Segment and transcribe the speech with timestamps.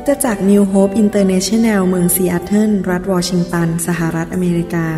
[0.00, 4.88] ิตจักรนิวโฮปอินเตอร์เนชันแนลเมืองซีแอตเทิลรัฐวอชิงตัน สหรัฐอเมริกา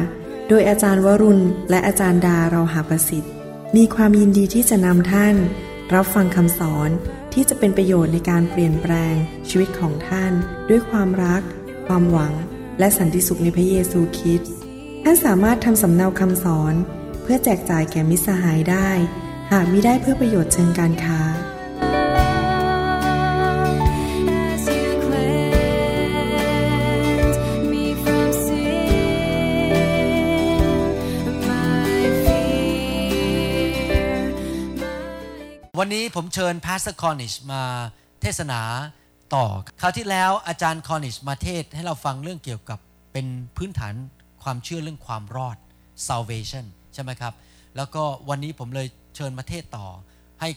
[0.48, 3.32] โดยอาจารย์วรุณ และอาจารย์ดาเราหาประสิทธิ์
[3.76, 5.36] มีความยินดีที่จะนำท่าน
[5.94, 6.90] รับฟังคำสอน
[7.32, 9.14] ที่จะเป็นประโยชน์ในการเปลี่ยนแปลง
[9.48, 10.32] ชีวิตของท่าน
[10.68, 11.42] ด้วยความรัก
[11.86, 12.32] ความหวัง
[12.78, 14.50] และสันติสุขในพระเยซูคริสต์
[15.02, 16.74] ท่านสามารถทำสำเนาคำสอน
[17.22, 18.90] เพื่อแจกจ่ายแก่มิตรสหายได้
[19.52, 21.20] หากมิได้เพื่อประโยชน์เชิงการค้า
[35.92, 37.62] นนี้ผมเชิญ Pastor Cornish มา
[38.22, 38.60] เทศนา
[39.34, 39.44] ต่อ
[39.80, 42.78] คราวที่แล้วอาจารย์ Cornish มาเทศให้เราฟังเรื่องเกี่ยวกับ
[43.12, 43.94] เป็นพื้นฐาน
[44.42, 45.56] ความเชื่อเรื่องความรอด
[46.08, 46.64] salvation
[46.94, 47.34] ใช่ไหมครับ
[47.76, 48.86] แล้วก็วันนี้ผมเลย
[49.16, 49.86] เชิญมาเทศต่อ
[50.40, 50.48] ให้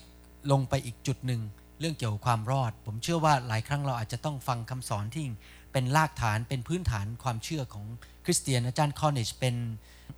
[0.51, 1.41] ลงไปอีกจุดหนึ่ง
[1.79, 5.25] เรื่องเกี่ยวกับความรอด ผมเชื่อว่าหลายครั้งเราอาจจะต้องฟังคำสอนที่
[5.73, 7.85] เป็นรากฐานเป็นพื้นฐานความเชื่อของ
[8.25, 9.55] คริสเตียนอาจารย์ Cornish เป็น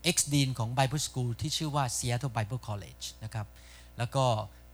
[0.10, 3.48] ex dean ของ Bible School ที่ชื่อว่า Seattle Bible College นะครับ
[3.98, 4.26] แล้วก็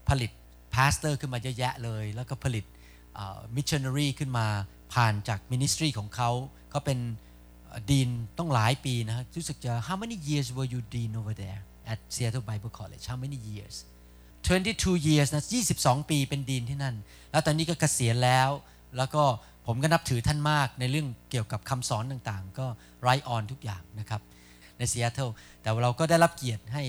[0.08, 0.30] ผลิต
[0.74, 2.64] pastor ขึ้นมาเยอะแยะเลย แล้วก็ผลิต
[3.56, 4.46] มิชชันนารีขึ้นมา
[4.94, 6.30] ผ่านจาก ministry ของเขา
[6.70, 6.98] เขาเป็น
[7.90, 11.60] dean ตั้งหลายปีนะรู้สึกจะ how many years were you dean over there
[11.92, 13.76] at Seattle Bible College how many years
[14.46, 15.44] 22 years นะ
[15.76, 16.96] 22 ปีเป็น dean ที่นั่น
[17.30, 18.50] แล้วตอนนี้ก็เกษียณแล้ว
[18.96, 19.22] แล้วก็
[19.66, 22.66] ผมก็นับถือท่านมากในเรื่องเกี่ยวกับคำสอนต่างๆ ก็
[23.02, 24.20] rely on ทุกอย่างนะครับ
[24.78, 25.28] ในซีแอตเทิล
[25.62, 26.82] แต่เราก็ได้รับเกียรติให้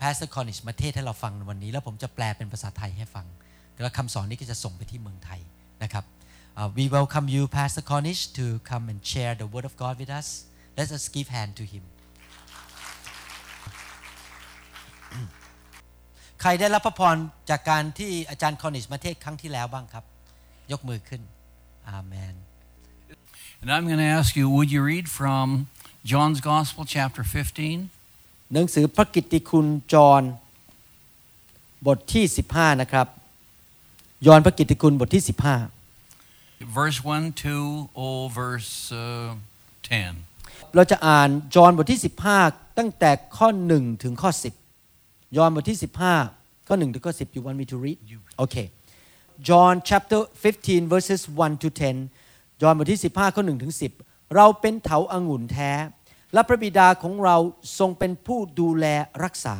[0.00, 3.26] Pastor Cornish มาเทศให้เราฟังในวันนี้ แล้วผมจะแปลเป็นภาษาไทยให้ฟัง
[3.82, 5.40] แล้วคำสอนนี้ก็จะส่งไปที่เมืองไทย
[5.82, 6.06] นะครับ
[6.60, 10.10] Uh, we welcome you Pastor Cornish to come and share the word of God with
[10.18, 10.28] us
[10.78, 11.84] let us give hand to him
[16.40, 17.16] ใครได้รับพระพร
[17.50, 20.04] จากการที่อาจารย์ Cornish มาเทศครั้งที่แล้วบ้างครับ
[20.72, 21.22] ยกมือขึ้น
[21.90, 22.34] อาเมน
[23.60, 25.66] And I'm going to ask you, would you read from
[26.04, 27.90] John's Gospel, chapter 15?
[28.52, 30.22] หนังสือพระกิตติคุณจอห์น
[31.86, 33.06] บทที่ 15 นะครับ
[34.26, 35.22] ยอห์นพระกิตติคุณบทที่
[36.78, 37.56] verse 1 to
[38.02, 38.72] oh, verse
[39.04, 39.34] uh,
[39.82, 40.12] 10.
[40.12, 42.00] 15เราจะอ่านจอห์นบทที่
[42.38, 44.30] 15 ตั้งแต่ข้อ 1 ถึงข้อ
[44.82, 45.78] 10 ยอห์นบทที่
[46.22, 47.98] 15 ข้อ 1 ถึงข้อ 10 you want me to read
[48.42, 48.66] okay
[49.48, 51.68] John chapter 15 verses 1 to
[52.14, 55.72] 10 ยอห์นบทที่ 15 ข้อ 1 ถึง 10 เราเป็นเถาอางุ่นแท้
[56.32, 57.36] และพระบิดาของเรา
[57.78, 58.86] ทรงเป็นผู้ดูแล
[59.24, 59.56] รักษา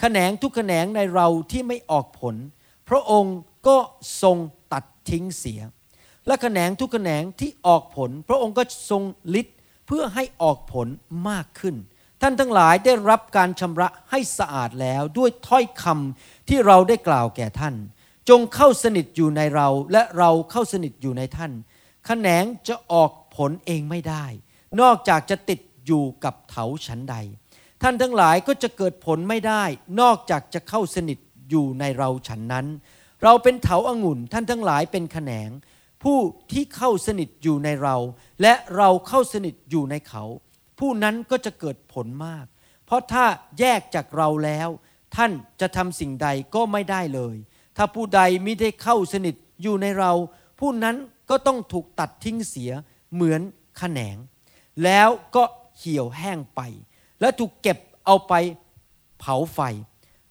[0.00, 2.36] แขนงทุกแขนงในเราที่ไม่ออกผล
[2.88, 3.36] พระองค์
[3.68, 3.76] ก็
[4.22, 4.36] ทรง
[4.72, 5.60] ตัดทิ้งเสีย
[6.26, 9.02] และแขนงทุกแขนงที่ออกผล พระองค์ก็ทรง
[9.40, 9.56] ฤทธิ์
[9.86, 10.88] เพื่อให้ออกผล
[11.28, 11.76] มากขึ้น
[12.22, 17.74] ท่านทั้งหลายได้รับการชำระให้สะอาดแล้วด้วยถ้อยคำที่เราได้กล่าวแก่ท่าน
[18.28, 21.52] จงเข้าสนิทอยู่ในเราและเราเข้าสนิทอยู่ในท่าน
[22.06, 24.24] แขนงจะออกผลเองไม่ได้
[24.80, 27.16] นอกจากจะติด อยู่กับเถาชั้นใด
[27.82, 29.64] ท่านทั้งหลายก็จะเกิดผลไม่ได้
[30.00, 31.18] นอกจากจะเข้าสนิท
[31.50, 32.66] อยู่ในเราฉันนั้น
[33.22, 35.50] เราเป็นเถาอางุ่นท่านทั้งหลายเป็นแขนง
[36.02, 36.18] ผู้
[36.52, 37.96] ที่เข้าสนิทอยู่ในเรา
[38.42, 40.24] และเราเข้าสนิทอยู่ในเขา
[40.78, 42.46] ผู้นั้นก็จะเกิดผลมาก
[42.86, 43.24] เพราะถ้า
[43.58, 44.68] แยกจากเราแล้ว
[45.16, 47.36] ท่านจะทำสิ่งใดก็ไม่ได้เลย
[47.76, 50.12] ถ้าผู้ใดไมิได้เข้าสนิทอยู่ในเรา
[50.60, 50.96] ผู้นั้น
[51.30, 52.70] ก็ต้องถูกตัดทิ้งเสีย
[53.14, 53.40] เหมือน
[53.78, 54.16] แขนง
[54.84, 55.42] แล้วก็
[55.84, 56.60] เหี่ยวแห้งไป
[57.20, 58.32] และถูกเก็บเอาไป
[59.20, 59.60] เผาไฟ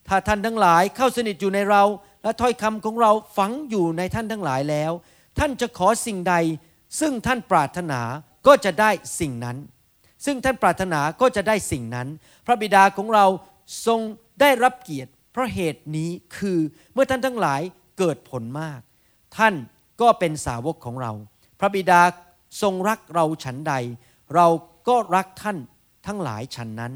[0.08, 1.84] ถ้าท่านทั้งหลายเข้าสนิทอยู่ในเรา
[2.24, 4.92] และถ้อยคำของเราฝังอยู่ในท่านทั้งหลายแล้ว
[5.40, 6.36] ท่านจะขอสิ่งใด
[7.00, 8.02] ซึ่งท่านปรารถนา
[8.47, 9.58] ก็จะได้สิ่งนั้น
[10.25, 12.08] ซึ่งท่านปรารถนาก็จะได้สิ่งนั้น
[12.46, 13.25] พระบิดาของเรา
[13.86, 14.00] ทรง
[14.42, 16.59] ได้รับเกียรติเพราะเหตุนี้คือ
[16.94, 17.62] เมื่อท่านทั้งหลาย
[17.97, 18.80] เกิดผลมาก
[19.38, 19.56] ท่าน
[20.02, 21.12] ก็เป็นสาวกของเรา
[21.59, 22.02] พระบิดา
[22.62, 23.74] ทรงรักเราฉันใด
[24.36, 24.47] เรา
[24.88, 25.58] ก็รักท่าน
[26.08, 26.94] ทั้งหลายฉันนั้น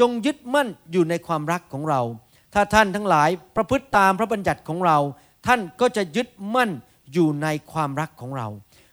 [0.00, 2.00] จงยึดมั่นอยู่ในความรักของเรา
[2.54, 4.98] ถ้าท่านทั้งหลายประพฤติตามพระบัญญัติของเรา
[5.46, 6.70] ท่านก็จะยึดมั่น
[7.12, 8.48] อยู่ในความรักของเรา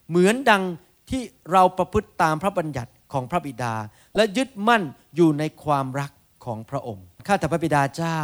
[0.09, 0.63] เหมือนดัง
[1.09, 1.21] ที่
[1.51, 3.73] เราประพฤติตามพระบัญญัติของพระบิดา
[4.15, 4.83] และยึดมั่น
[5.15, 6.12] อยู่ในความรัก
[6.45, 8.19] ของพระองค์ ข้าแต่พระบิดาเจ้า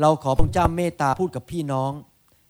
[0.00, 1.92] เราขอพระเจ้าเมตตาพูดกับพี่น้อง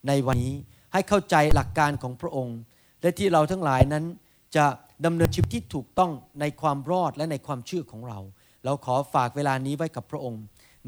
[0.09, 0.55] ในวันนี้
[0.93, 2.59] ให้เข้าใจหลักการของพระองค์
[3.01, 4.05] และที่เราทั้งหลายนั้น
[4.57, 4.67] จะ
[5.05, 8.19] ดำเนินชีวิตที่ถูกต้องในความรอดและในความเชื่อของเรา
[8.65, 10.43] เราขอฝากเวลานี้ไว้กับพระองค์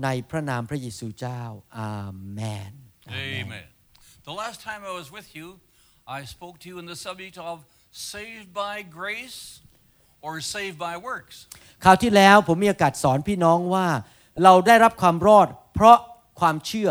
[0.05, 1.43] ในพระนามพระเยซูเจ้า
[1.79, 1.95] อา
[2.33, 2.41] เม
[2.71, 2.73] น
[3.27, 3.67] Amen.
[4.31, 5.47] The last time I was with you,
[6.19, 7.57] I spoke to you on the subject of
[8.13, 9.41] saved by grace
[10.27, 11.37] or saved by works.
[11.85, 13.87] คราวที่แล้วผมมีโอกาสสอนพี่น้องว่า
[14.45, 15.99] เราได้รับความรอด เพราะ
[16.41, 16.91] ความเชื่อ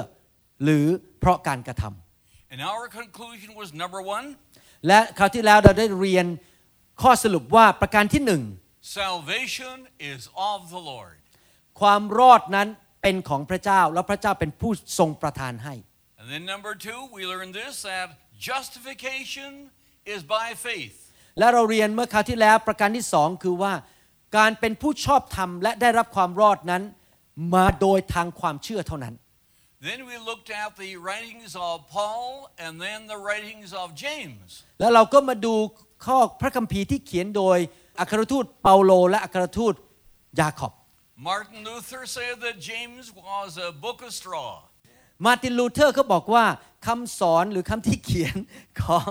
[0.63, 0.85] หรือ
[1.19, 4.25] เพราะการกระทำ And our conclusion was number one,
[4.87, 6.25] และคราวที่แล้วเราได้เรียน
[7.01, 8.41] ข้อสรุปว่าประการที่หนึ่ง
[8.99, 9.75] salvation
[10.11, 11.17] is of the Lord.
[11.81, 12.67] ความรอดนั้น
[13.01, 15.75] เป็นของพระเจ้าแล้วพระเจ้าเป็นผู้ทรงประทานให้
[16.19, 18.07] And then number two, we learn this that
[18.49, 19.51] justification
[20.13, 20.97] is by faith.
[21.39, 23.73] และเราเรียนเมื่อคราวที่แล้วประการที่สองคือว่า
[24.37, 26.83] การเป็นผู้ชอบธรรมและได้รับความรอดนั้น
[27.55, 29.15] มาโดยทางความเชื่อเท่านั้น
[29.89, 32.27] Then we looked at the writings of Paul
[32.63, 34.47] and then the writings of James.
[34.79, 35.55] แล้วเราก็มาดู
[36.05, 37.57] ข้อพระคัมภีร์ที่เขียนโดย
[37.99, 39.73] อัครทูตเปาโลและอัครทูต
[40.39, 40.73] ยาคอบ
[41.27, 44.49] Martin Luther said that James was a book of straw.
[45.25, 46.45] มาร์ตินลูเทอร์เขาบอกว่า
[46.87, 48.35] คำสอนหรือคำที่เขียน
[48.81, 49.09] ของ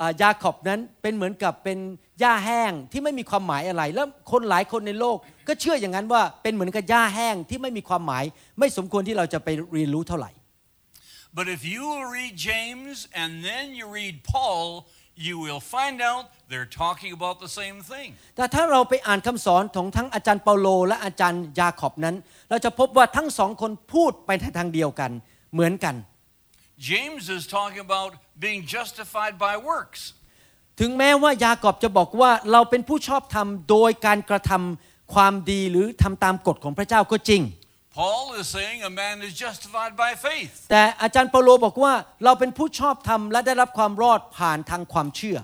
[0.00, 1.78] อายาขอบนั้นเป็นเหมือนกับเป็น
[2.20, 5.16] หญ้าแห้งที่ไม่มีความหมายอะไร แล้วคนหลายคนในโลก
[5.48, 8.24] ก็เชื่ออย่างนั้นว่าเป็นเหมือนกับหญ้าแห้งที่ไม่มีความหมาย
[8.58, 10.30] ไม่สมควรที่เราจะไปเรียนรู้เท่าไหร่
[11.38, 11.84] But if you
[12.16, 14.66] read James and then you read Paul,
[15.16, 18.08] you will find out they're talking about the same thing.
[18.36, 22.16] แต่ถ้าเราไปอ่านคำสอนของทั้งอาจารย์เปาโล และอาจารย์ยาขอบนั้น
[22.50, 25.10] เราจะพบว่าทั้งสองคนพูดไปในทางเดียวกัน
[25.52, 25.94] เหมือนกัน
[26.90, 28.10] James is talking about
[28.44, 30.00] being justified by works.
[30.80, 37.42] ถึงแม้ว่ายากอบจะบอกว่าเราเป็นผู้ชอบธรรมโดยการกระทำความดีหรือทำตามกฎของพระเจ้าก็จริง
[38.00, 40.54] Paul is saying a man is justified by faith.
[40.70, 41.92] แต่อาจารย์เปาโลบอกว่า
[42.24, 45.38] เราเป็นผู้ชอบธรรมและได้รับความรอดผ่านทางความเชื่อ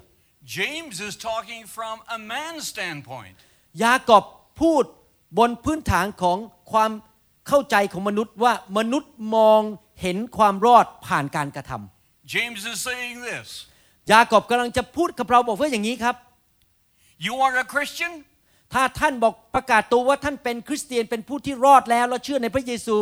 [0.59, 3.37] James is talking from a man's standpoint.
[3.83, 4.25] ยากอบ
[4.61, 4.85] พูด
[5.39, 6.39] บนพื้นฐานของ
[6.73, 6.91] ความ
[7.49, 9.61] เข้าใจของมนุษย์ว่ามนุษย์มอง
[10.03, 13.49] เห็นความรอดผ่านการกระทำ James is saying this
[14.13, 16.17] ยากอบกำลังจะพูดกับเราบอกว่าอย่างนี้ครับ
[17.27, 18.13] You are a Christian?
[18.75, 22.99] ถ้าท่านบอกประกาศตัวว่าท่านเป็นคริสเตียนเป็นผู้ที่รอดแล้วและเชื่อในพระเยซู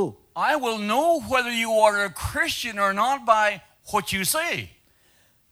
[0.50, 3.46] I will know whether you are a Christian or not by
[3.90, 4.52] what you say.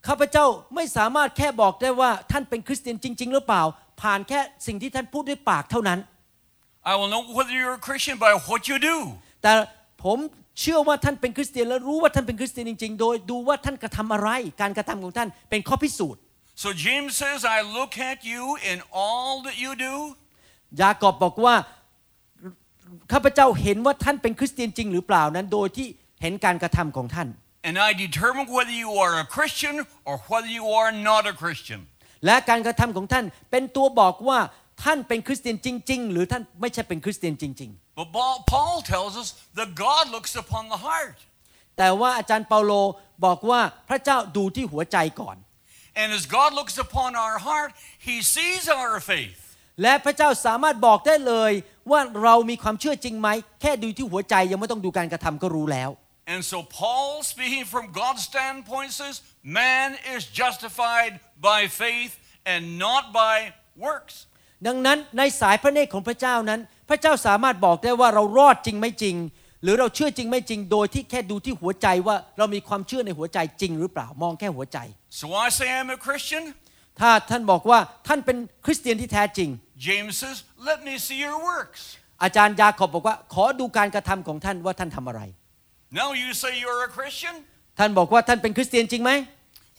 [0.07, 3.63] ข้าพเจ้าไม่สามารถแค่บอกได้ว่าท่านเป็นคริสเตียนจริง ๆ หรือเปล่า
[4.03, 5.99] ผ่านแค่สิ่งที่ท่านพูดด้วยปากเท่านั้น
[6.91, 8.97] I will know whether you're a Christian by what you do.
[9.43, 9.53] แต่
[10.05, 10.19] ผม
[10.61, 14.31] เชื่อว่าท่านเป็นคริสเตียนและรู้ว่าท่านเป็นคริสเตียนจริง ๆ โดยดูว่าท่านกระทำอะไร
[14.61, 16.21] การกระทำของท่านเป็นข้อพิสูจน์
[16.63, 19.95] So James says, I look at you in all that you do,
[20.81, 21.55] ยากอบบอกว่า
[23.13, 25.87] ข้าพเจ้าเห็นว่าท่านเป็นคริสเตียนจริงหรือเปล่านั้น โดยที่
[26.23, 27.29] เห็นการกระทำของท่าน
[27.69, 29.75] and I determine whether you are a Christian
[30.09, 31.81] or whether you are not a Christian.
[32.27, 34.39] และการกระทำของท่านเป็นตัวบอกว่า
[34.85, 39.29] ท่านเป็นคริสเตียนจริง ๆ หรือท่านไม่ใช่เป็นคริสเตียนจริง But Paul Paul tells us
[39.59, 41.17] that God looks upon the heart.
[41.49, 42.73] ๆแต่ว่าอาจารย์เปาโล
[43.25, 45.37] บอกว่าพระเจ้าดูที่หัวใจก่อน
[46.01, 47.71] And as God looks upon our heart,
[48.09, 49.41] He sees our faith.
[49.83, 51.53] และพระเจ้าสามารถบอกได้เลย
[51.91, 53.29] ว่าเรามีความเชื่อจริงไหม
[53.61, 55.91] แค่ดูที่หัวใจยังไม่ต้องดูการกระทำก็รู้แล้ว
[56.35, 59.17] And so Paul, speaking from God's standpoint, says,
[59.61, 61.13] man is justified
[61.51, 62.13] by faith
[62.53, 63.37] and not by
[63.87, 64.15] works.
[64.67, 69.17] ดังนั้นในสายพระเนตรของพระเจ้านั้น พระเจ้าสามารถบอกได้ว่าเรารอดจริงไม่จริง
[69.63, 74.79] หรือเราเชื่อจริงไม่จริง โดยที่แค่ดูที่หัวใจว่าเรามีความเชื่อในหัวใจจริงหรือเปล่ามองแค่หัวใจ
[75.11, 76.45] So I say I'm a Christian.
[77.01, 79.49] ถ้าท่านบอกว่าท่านเป็นคริสเตียนที่แท้จริง
[79.89, 80.37] James says,
[80.69, 81.81] let me see your works.
[82.23, 85.23] อาจารย์ยาขอบบอกว่า ขอดูการกระทำของท่านว่าท่านทำอะไร
[86.01, 87.35] Now you say you're a Christian?
[87.79, 89.11] ท่านบอกว่าท่านเป็นคริสเตียนจริงไหม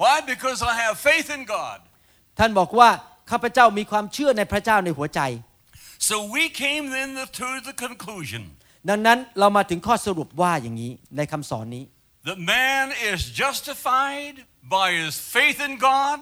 [0.04, 0.15] Why?
[0.34, 1.80] Because I have faith in God.
[2.39, 2.89] ท่านบอกว่า
[3.32, 5.22] ข้าพเจ้ามีความเชื่อในพระเจ้าในหัวใจ
[6.10, 8.44] So we came then to the conclusion
[8.89, 11.84] ดังนั้นเรามาถึงข้อสรุปว่าอย่างนี้ในคำสอนนี้
[12.30, 14.36] that man is justified
[14.78, 16.20] by his faith in God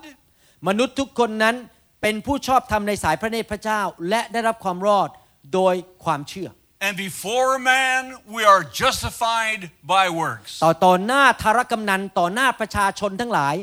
[0.67, 1.55] มนุษย์ทุกคนนั้น
[2.01, 5.09] เป็นผู้ชอบธรรมในสายพระเนตรพระเจ้า และได้รับความรอด
[5.53, 5.75] โดย
[6.05, 6.49] ความเชื่อ
[6.85, 8.01] and before man
[8.35, 9.61] we are justified
[9.93, 10.51] by works.
[10.63, 13.55] ต่อต่อหน้าธารกำนันต่อหน้าประชาชนทั้งหลาย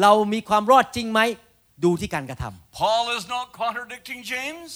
[0.00, 1.20] เรามีความรอดจริงไหม
[1.84, 4.70] ดูที่การกระทำ Paul is not contradicting James.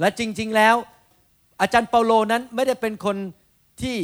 [0.00, 0.76] และจริง ๆแล้ว
[1.60, 3.16] อาจารย์เปาโลนั้นไม่ได้เป็นคน
[3.82, 3.96] ที่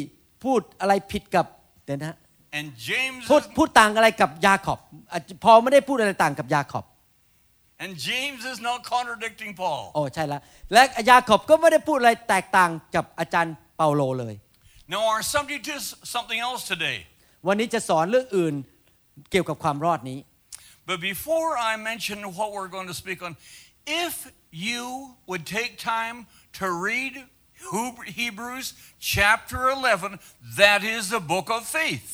[0.44, 1.46] พูดอะไรผิดกับ
[1.84, 2.16] เดี๋ยวนะ
[2.57, 4.79] And James พูด is, พูดต่างอะไรกับยาขอบ
[5.11, 6.85] อ่ะพอไม่ได้พูดอะไรต่างกับยาขอบ
[7.83, 9.81] and James is not contradicting Paul.
[9.95, 10.41] โอ้ใช่แล้ว
[10.73, 14.35] และยาขอบก็ไม่ได้พูดอะไรแตกต่างกับอาจารย์เปาโลเลย
[14.93, 15.83] Now our subject is
[16.15, 16.97] something else today.
[17.47, 18.53] วันนี้จะสอนเรื่องอื่น
[19.31, 20.19] เกี่ยวกับความรอดนี้
[20.89, 23.31] But before I mention what we're going to speak on,
[24.07, 24.13] if
[24.67, 24.83] you
[25.29, 26.17] would take time
[26.59, 27.13] to read
[27.73, 28.67] Heb- Hebrews
[29.15, 30.19] chapter 11,
[30.61, 32.09] that is the book of faith.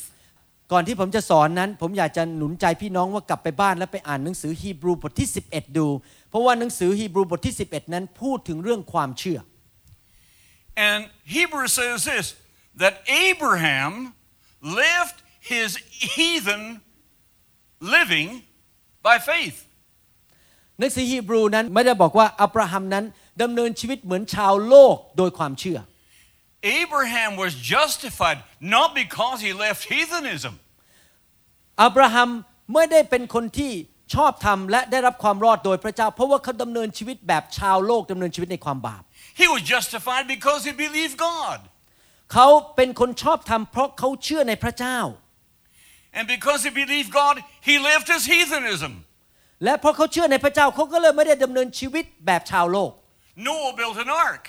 [0.73, 5.89] ก่อนที่ผมจะสอนนั้น ผมอยากจะหนุนใจพี่น้องว่ากลับไปบ้านแล้วไปอ่านหนังสือฮีบรูบทที่ 11 ดู
[6.31, 9.39] เพราะว่าหนังสือฮีบรูบทที่ 11 นั้นพูดถึงเรื่องความเชื่อ
[10.89, 11.01] And
[11.37, 12.27] Hebrews says this
[12.83, 12.95] that
[13.29, 13.93] Abraham
[14.83, 15.17] left
[15.53, 15.69] his
[16.15, 16.63] heathen
[17.95, 18.29] living
[19.07, 19.59] by faith.
[20.79, 23.05] หนังสือฮีบรูนั้นไม่ได้บอกว่าอับราฮัมนั้น
[23.43, 25.79] ดำเนินชีวิตเหมือนชาวโลกโดยความเชื่อ
[26.63, 30.60] Abraham was justified not because he left heathenism,
[31.83, 32.31] อับราฮัม
[32.75, 33.73] ไม่ได้เป็นคนที่
[34.15, 39.03] ชอบธรรมและได้รับความรอดโดยพระเจ้า เพราะว่าเขาดำเนินชีวิตแบบชาวโลกดำเนินชีวิตในความบาป
[39.41, 41.59] he was justified because he believed God.
[42.33, 44.99] เขาเป็นคนชอบธรรมเพราะเขาเชื่อในพระเจ้า
[46.19, 47.35] And because he believed God,
[47.69, 48.93] he left his heathenism.
[49.65, 52.93] และเพราะเขาเชื่อในพระเจ้าเขาก็เลยไม่ได้ดำเนินชีวิตแบบชาวโลก
[53.49, 54.43] Noah built an ark.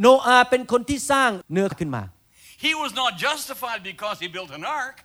[0.00, 2.02] โนอาห์เป็นคนที่สร้างเนื้อขึ้นมา
[2.66, 4.96] He was not justified because he built an ark.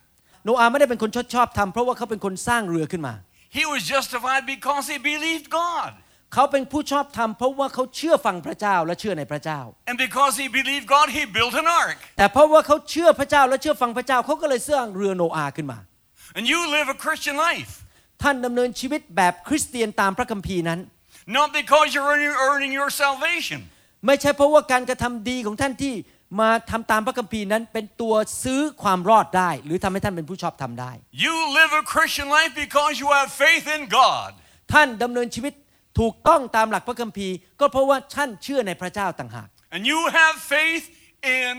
[0.46, 3.14] โนอาห์ไม่ได้เป็นคนชอบชอบธรรมเพราะว่าเขาเป็นคนสร้างเรือขึ้นมา
[3.58, 5.92] He was justified because he believed God.
[6.34, 9.60] เขาเป็นผู้ชอบธรรมเพราะว่าเขาเชื่อฟังพระเจ้าและเชื่อในพระเจ้า
[9.90, 11.98] And because he believed God, he built an ark.
[12.18, 15.80] แต่เพราะว่าเขาเชื่อพระเจ้าและเชื่อฟังพระเจ้าเขาก็เลยสร้างเรือโนอาห์ขึ้นมา
[16.38, 17.72] And you live a Christian life.
[18.24, 20.80] ท่านดำเนินชีวิตแบบคริสเตียนตามพระคัมภีร์นั้น
[21.38, 23.60] Not because you're earning, earning your salvation.
[24.08, 25.94] ไม่ใช่เพราะว่าการกระทำดีของท่านที่
[26.40, 30.92] มาทำตามพระคัมภีร์นั้นเป็นตัวซื้อความรอดได้ หรือทำให้ท่านเป็นผู้ชอบธรรมได้
[31.26, 34.30] You live a Christian life because you have faith in God.
[34.74, 35.54] ท่านดำเนินชีวิต
[36.00, 40.86] ถูกต้องตามหลักพระคัมภีร์ ก็เพราะว่าท่านเชื่อในพระเจ้าต่างหาก And you have faith
[41.40, 41.54] in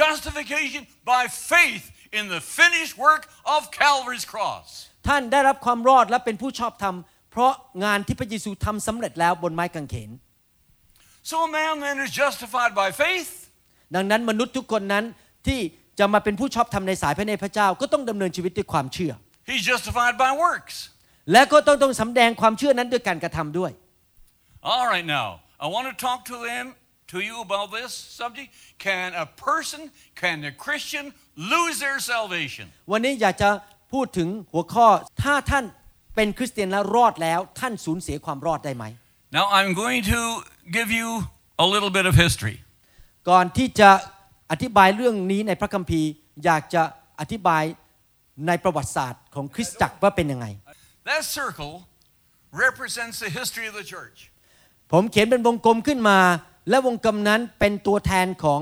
[0.00, 1.84] justification by faith
[2.18, 3.22] in the finished work
[3.54, 4.66] of Calvary's cross.
[5.08, 6.96] ท่านได้รับความรอดและเป็นผู้ชอบธรรม
[7.32, 7.52] เพราะ
[7.84, 10.10] งานที่พระเยซูทำสำเร็จแล้วบนไม้กางเขน
[11.30, 13.45] So a man then is justified by faith.
[13.94, 15.04] ดังนั้นมนุษย์ทุกคนนั้น
[15.46, 15.60] ที่
[15.98, 19.12] จะมาเป็นผู้ชอบธรรมในสายพระเนตรพระเจ้าก็ต้องดำเนินชีวิตด้วยความเชื่อ
[19.50, 20.74] He's justified by works.
[21.32, 23.70] และก็ต้องต้องสำแดงความเชื่อนั้นด้วยการกระทำด้วย
[24.74, 25.28] All right, now,
[25.64, 26.64] I want to talk to them,
[27.12, 27.90] to you about this
[28.20, 28.48] subject.
[28.86, 29.80] Can a person,
[30.22, 31.04] can a Christian
[31.52, 32.66] lose their salvation?
[32.92, 33.50] วันนี้อยากจะ
[33.92, 34.86] พูดถึงหัวข้อ
[35.22, 35.64] ถ้าท่าน
[36.16, 38.84] เป็นคริสเตียนแล้วรอดแล้วท่านสูญเสียความรอดได้ไหม
[39.38, 40.20] Now, I'm going to
[40.76, 41.08] give you
[41.64, 42.56] a little bit of history.
[43.28, 43.90] ก่อนที่จะ
[44.50, 46.10] อธิบายเรื่องนี้ในพระคัมภีร์
[46.44, 46.82] อยากจะ
[47.20, 47.64] อธิบาย
[48.46, 50.46] ในประวัติศาสตร์ของคริสตจักรว่าเป็นยังไง
[51.10, 51.74] That circle
[52.66, 54.18] represents the history of the church.
[54.92, 56.18] ผมเขียนเป็นวงกลมขึ้นมา
[56.70, 58.60] และวงกลมนั้นเป็นตัวแทนของ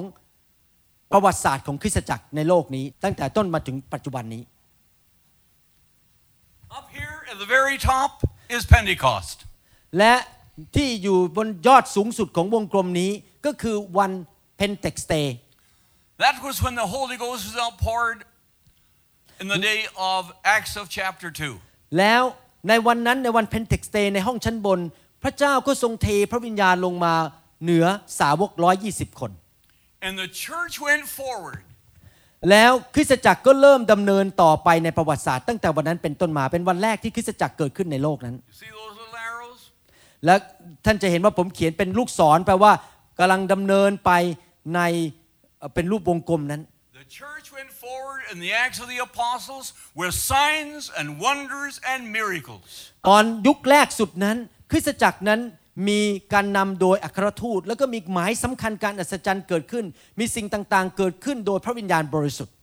[1.12, 4.42] ประวัติศาสตร์ของคริสตจักรในโลกนี้ ตั้งแต่ต้นมาถึงปัจจุบันนี้
[6.78, 8.10] Up here at the very top
[8.56, 9.36] is Pentecost.
[9.98, 10.14] และ
[10.76, 13.10] ที่อยู่บนยอดสูงสุดของวงกลมนี้
[13.46, 14.12] ก็คือวัน
[14.56, 15.14] เพนเทคอสต์
[16.24, 18.20] That was when the Holy Ghost was outpoured
[19.42, 19.80] in the day
[20.12, 20.20] of
[20.56, 21.98] Acts of chapter 2.
[21.98, 22.22] แล้ว
[22.68, 24.80] ในวันนั้นในวันเพนเทคอสต์ในห้องชั้นบน
[25.22, 27.14] พระเจ้าก็ทรงเทพระวิญญาณลงมา
[27.62, 27.84] เหนือ
[28.20, 28.50] สาวก
[28.84, 29.30] 120 คน
[30.06, 31.60] And the church went forward.
[32.50, 39.60] แล้วคริสตจักรก็เริ่มดำเนินต่อไปในประวัติศาสตร์ตั้งแต่วันนั้นเป็นต้นมาเป็นวันแรกที่คริสตจักรเกิดขึ้นในโลกนั้น You see those little arrows?
[40.24, 40.34] และ
[40.84, 42.72] ท่านจะเห็นว่าผมเขียนเป็นลูกศรแปลว่า
[43.18, 44.10] กำลังดำเนินไป
[44.74, 44.80] ใน
[45.58, 46.62] เอ่อเป็นรูปวงกลมนั้น
[47.02, 49.66] The church went forward in the Acts of the Apostles
[50.00, 52.68] with signs and wonders and miracles.
[53.08, 54.36] ตอนยุคแรกสุดนั้น
[54.70, 55.40] คริสตจักรนั้น
[55.88, 56.00] มี
[56.32, 59.84] การนำโดยอัครทูต แล้วก็มีหมายสำคัญการอัศจรรย์เกิดขึ้น
[60.18, 62.54] มีสิ่งต่างๆ เกิดขึ้นโดยพระวิญญาณบริสุทธิ์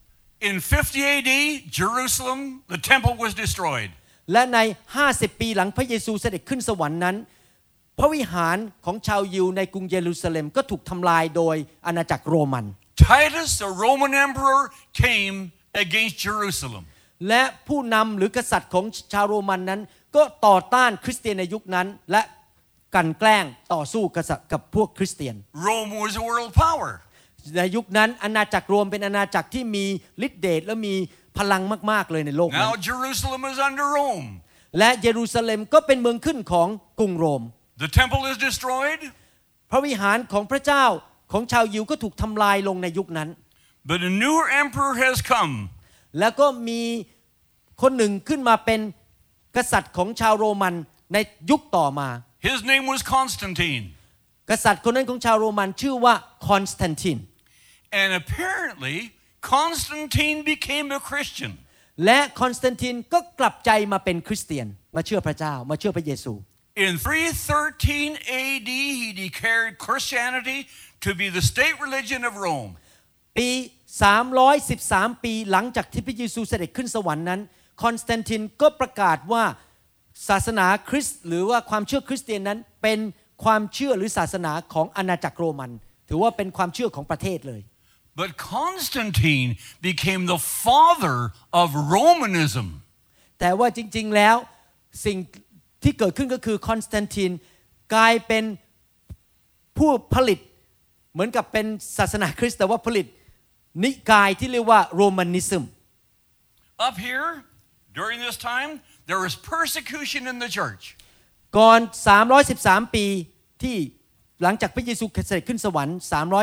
[0.49, 1.31] In 50 AD,
[1.79, 2.39] Jerusalem,
[2.75, 3.91] the temple was destroyed.
[4.31, 4.59] และใน
[4.99, 7.15] 50 ปีหลังพระเยซูเสด็จขึ้นสวรรค์นั้น
[7.99, 11.55] พระวิหารของชาวยิวในกรุงเยรูซาเล็มก็ถูกทำลายโดย
[11.85, 12.65] อาณาจักรโรมัน
[13.11, 14.61] Titus, the Roman emperor,
[15.03, 15.37] came
[15.83, 16.83] against Jerusalem.
[17.29, 19.81] และผู้นำหรือกษัตริย์ของชาวโรมันนั้น
[20.15, 22.21] ก็ต่อต้านคริสเตียนในยุคนั้น และ
[22.95, 25.35] กลันแกล้งต่อสู้กษัตริย์กับพวกคริสเตียน
[25.67, 26.89] Rome was a world power.
[27.57, 29.85] ในยุคนั้นอาณาจักรโรมเป็นอาณาจักรที่มี
[30.25, 30.95] ฤทธิเดชและมี
[31.37, 34.27] พลังมาก ๆ เลยในโลกนั้น Now Jerusalem is under Rome.
[34.79, 36.67] และเยรูซาเล็มก็เป็นเมืองขึ้นของ
[36.99, 37.43] กรุงโรม
[37.83, 39.01] The temple is destroyed,
[39.71, 40.85] พระวิหารของพระเจ้า
[41.31, 43.29] ของชาวยิวก็ถูกทำลายลงในยุคนั้น
[43.91, 45.53] but a newer emperor has come.
[46.19, 46.81] แล้วก็มี
[47.81, 48.79] คนหนึ่งขึ้นมาเป็น
[49.57, 50.73] กษัตริย์ของชาวโรมัน
[51.13, 51.17] ใน
[51.49, 52.09] ยุคต่อมา
[52.49, 53.83] His name was Constantine.
[54.51, 56.13] กษัตริย์คนนั้นของชาวโรมันชื่อว่า
[56.47, 57.17] คอนสแตนติน
[58.01, 58.97] And apparently,
[59.55, 61.51] Constantine became a Christian.
[62.05, 66.33] และคอนสแตนตินก็กลับใจมาเป็นคริสเตียน มาเชื่อพระเจ้า มาเชื่อพระเยซู
[66.81, 70.65] In 313 AD, he declared Christianity
[71.01, 72.71] to be the state religion of Rome.
[73.37, 73.49] ปี
[74.41, 77.41] 313 ปีหลังจากที่พระเยซูเสด็จขึ้นสวรรค์นั้น
[77.83, 79.43] คอนสแตนตินก็ประกาศว่า
[80.29, 82.99] ศาสนาคริสต์หรือว่าความเชื่อคริสเตียนนั้นเป็น
[83.43, 85.71] ความเชื่อหรือศาสนาของอาณาจักรโรมัน
[86.09, 87.61] ถือว่าเป็นความเชื่อของประเทศเลย
[88.21, 89.49] But Constantine
[89.89, 91.17] became the father
[91.61, 92.67] of Romanism.
[93.39, 94.35] แต่ว่าจริงๆแล้ว
[95.05, 95.17] สิ่ง
[95.83, 97.31] ที่เกิดขึ้นก็คือคอนสแตนติน
[97.93, 98.43] กลายเป็น
[99.77, 100.39] ผู้ผลิต
[101.13, 101.65] เหมือนกับเป็น
[101.97, 103.05] ศาสนาคริสต์แต่ว่าผลิต
[103.83, 105.63] นิกายที่เรียกว่า Romanism
[106.89, 107.29] Up here,
[107.99, 108.71] during this time,
[109.09, 110.83] there was persecution in the church.
[111.57, 111.79] ก่อน
[112.37, 113.05] 313 ปี
[113.63, 113.77] ที่
[114.43, 115.97] หลังจากพระเยซูเสด็จขึ้นสวรรค์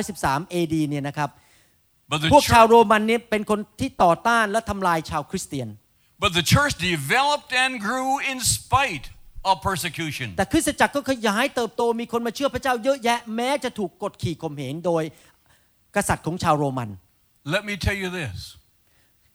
[0.05, 1.31] 313 AD เนี่ยนะครับ
[2.11, 5.69] But the, พวกชาว church, โรมันเนี่ยเป็นคนที่ต่อต้านและทำลายชาวคริสเตียน
[6.23, 9.07] but the church developed and grew in spite
[9.53, 10.29] of persecution.
[10.39, 15.03] แต่คริสตจักรก็ขยายเติบโตมีคนมาเชื่อพระเจ้าเยอะแยะแม้จะถูกกดขี่ข่มเหงโดย
[15.97, 16.91] กษัตริย์ของชาวโรมัน
[17.55, 18.37] Let me tell you this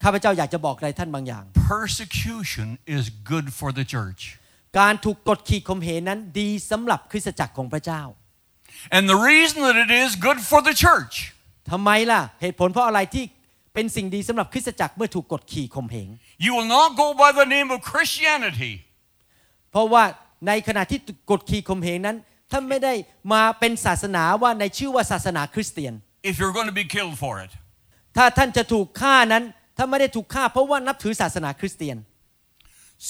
[0.04, 1.44] ข้าพเจ้าอยากจะบอกอะไรท่านบางอย่าง
[1.74, 2.68] persecution
[2.98, 4.22] is good for the church.
[4.80, 8.02] การถูกกดขี่ข่มเหงนั้นดีสำหรับคริสตจักรของพระเจ้า
[8.96, 11.16] And the reason that it is good for the church
[11.72, 13.24] ทำไมล่ะเหตุผลเพราะอะไรที่
[13.74, 16.08] เป็นสิ่งดีสำหรับคริสตจักรเมื่อถูกกดขี่ข่มเหง
[16.46, 18.74] You will not go by the name of Christianity
[19.74, 20.04] เพราะว่า
[20.48, 21.00] ในขณะที่
[21.32, 22.18] กดขี่ข่มเหงนั้น
[22.52, 22.94] ท่านไม่ได้
[23.34, 25.94] มาเป็นศาสนาว่าในชื่อว่าศาสนาคริสเตียน
[26.30, 27.52] if you're going to be killed for it.
[28.18, 29.44] ถ้าท่านจะถูกฆ่านั้น
[29.78, 31.98] ถ้านไม่ได้ถูกฆ่าเพราะว่านับถือศาสนาคริสเตียน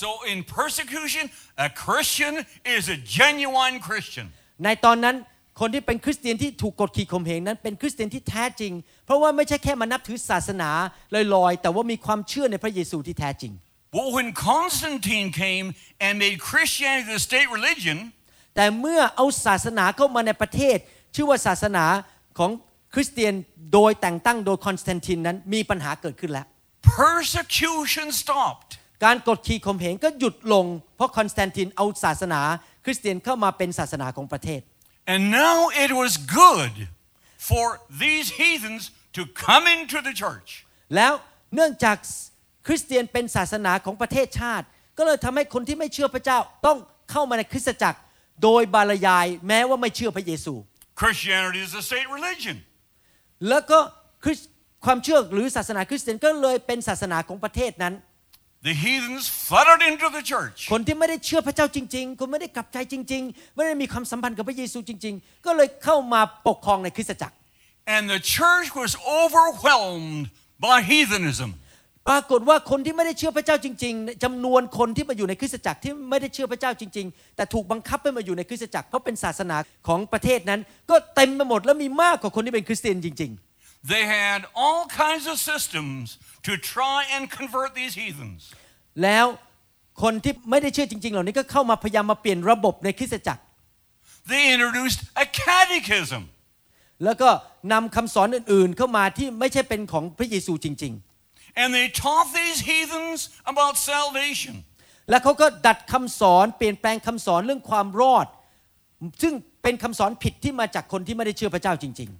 [0.01, 1.25] So in persecution,
[1.67, 2.33] a Christian
[2.75, 4.25] is a genuine Christian.
[4.65, 5.15] ในตอนนั้น
[5.59, 8.73] คนที่เป็นคริสเตียนที่ถูกกดขี่ข่มเหงนั้นเป็นคริสเตียนที่แท้จริง
[9.05, 10.69] เพราะว่าไม่ใช่แค่มานับถือศาสนา
[11.35, 13.53] ลอยๆ แต่ว่ามีความเชื่อในพระเยซูที่แท้จริง
[13.95, 15.65] But when Constantine came
[16.05, 17.97] and made Christianity the state religion,
[18.55, 20.77] แต่เมื่อเอาศาสนาเข้ามาในประเทศ
[21.15, 21.85] ชื่อว่าศาสนา
[22.37, 22.51] ของ
[22.93, 23.33] คริสเตียน
[23.73, 26.45] โดยแต่งตั้งโดยคอนสแตนตินนั้นมีปัญหาเกิดขึ้นแล้ว
[26.97, 28.71] persecution stopped.
[29.05, 32.41] การกดขี่ข่มเหงก็หยุดลง เพราะคอนสแตนตินเอาศาสนา
[32.85, 34.61] คริสเตียนเข้ามาเป็นศาสนาของประเทศ
[35.13, 36.75] And now it was good
[37.49, 37.65] for
[38.03, 38.83] these heathens
[39.17, 40.49] to come into the church.
[40.95, 41.11] แล้ว
[41.55, 41.97] เนื่องจาก
[42.67, 44.65] คริสเตียนเป็นศาสนาของประเทศชาติ
[44.97, 46.77] ก็เลยทำให้คนที่ไม่เชื่อพระเจ้าต้อง
[47.11, 47.99] เข้ามาในคริสตจักร
[48.43, 50.53] โดยบารยายแม้ว่าไม่เชื่อพระเยซู
[51.01, 52.55] Christianity is a state religion.
[53.49, 53.79] แล้วก็
[54.23, 54.39] คริส
[54.85, 57.95] ความเชื่อหรือศาสนาคริสเตียนก็เลยเป็นศาสนาของประเทศนั้น
[58.69, 60.59] The heathens flooded into the church.
[60.71, 67.35] คนที่ไม่ได้เชื่อพระเจ้าจริง ๆ คนไม่ได้กลับใจจริง ๆ ไม่ได้มีความสัมพันธ์กับพระเยซูจริง ๆ ก็เลยเข้ามาปกครองในคริสตจักร
[67.95, 70.25] And the church was overwhelmed
[70.67, 71.49] by heathenism.
[72.09, 83.31] ปรากฏว่าคนที่ไม่ได้เชื่อพระเจ้าจริง ๆจำนวนคนที่มาอยู่ในคริสตจักรที่ไม่ได้เชื่อพระเจ้าจริง ๆ แต่ถูกบังคับให้มาอยู่ในคริสตจักรเพราะเป็นศาสนาของประเทศนั้น ก็เต็มไปหมดแล้วมีมากกว่าคนที่เป็นคริสเตียนจริง
[83.93, 86.05] They had all kinds of systems
[86.47, 88.41] to try and convert these heathens.
[88.73, 89.25] ๆแล้ว
[90.03, 93.41] คนที่ไม่ได้เชื่อจริง ๆ เหล่านี้ก็เข้ามาพยายามมาเปลี่ยนระบบในคริสตจักร
[94.31, 96.21] They introduced a catechism.
[97.03, 97.29] แล้วก็
[97.71, 100.93] นำคำสอนอื่นๆ เข้ามาที่ไม่ใช่เป็นของพระเยซูจริง
[101.61, 103.19] And they taught these heathens
[103.51, 104.55] about salvation.
[104.83, 108.27] ๆแล้วเขาก็ดัดคำสอนเปลี่ยนแปลงคำสอนเรื่องความรอด
[109.21, 112.11] ซึ่งเป็นคำสอนผิดที่มาจากคนที่ไม่ได้เชื่อพระเจ้าจริง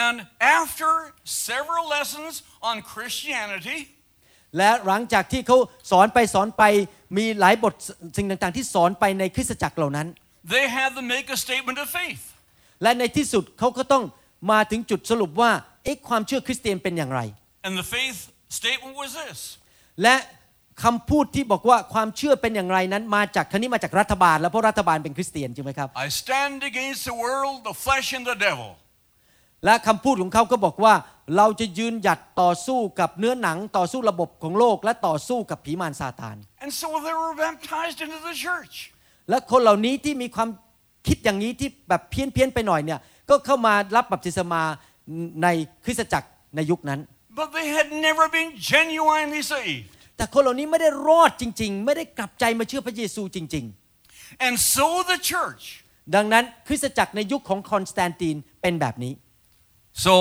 [0.00, 0.16] And
[0.60, 0.90] after
[1.24, 2.32] several lessons
[2.68, 3.78] on Christianity,
[4.18, 5.58] ๆและหลังจากที่เขา
[5.90, 6.62] สอนไปสอนไป
[7.16, 7.74] มีหลายบท
[8.16, 10.06] สิ่งต่างๆ ที่สอนไปในคริสตจักรเหล่านั้น
[10.54, 12.24] they had to make a statement of faith.
[12.82, 14.04] และในที่สุดเขาก็ต้อง
[14.50, 15.50] มาถึงจุดสรุปว่า
[15.84, 17.20] เอ๊ะความเชื่อคริสเตียนเป็นอย่างไร
[17.66, 18.18] And the faith
[18.58, 19.38] statement was this
[20.02, 20.16] และ
[20.84, 28.70] คำพูดที่บอกว่าความเชื่อเป็นอย่างไรนั้นมาจากครั้นี้มาจากรัฐบาล แล้วเพราะรัฐบาลเป็นคริสเตียนใช่ไหมครับ I stand against the world, the flesh, and the devil.
[29.64, 30.94] และคำพูดของเขาก็บอกว่า
[31.36, 38.76] เราจะยืนหยัดต่อสู้กับเนื้อหนังต่อสู้ระบบของโลกและต่อสู้กับผีมารซาตาน And so they were baptized into the church.
[39.30, 40.48] และคนเหล่านี้ที่มีความ
[41.06, 44.62] คิดอย่างนี้ที่แบบเพี้ยนเพี้ยนๆไปหน่อยเนี่ยก็เข้ามารับบัพติศมา
[45.42, 45.48] ใน
[45.84, 47.00] คริสตจักรในยุคนั้น
[47.40, 49.88] But they had never been genuinely saved.
[50.16, 53.66] แต่คนเหล่านี้ไม่ได้รอดจริง ๆ ไม่ได้กลับใจมาเชื่อพระเยซูจริง
[54.46, 59.12] And so the church, ๆดังนั้นคริสตจักรในยุคของคอนสแตนตินเป็นแบบนี้
[60.04, 60.12] so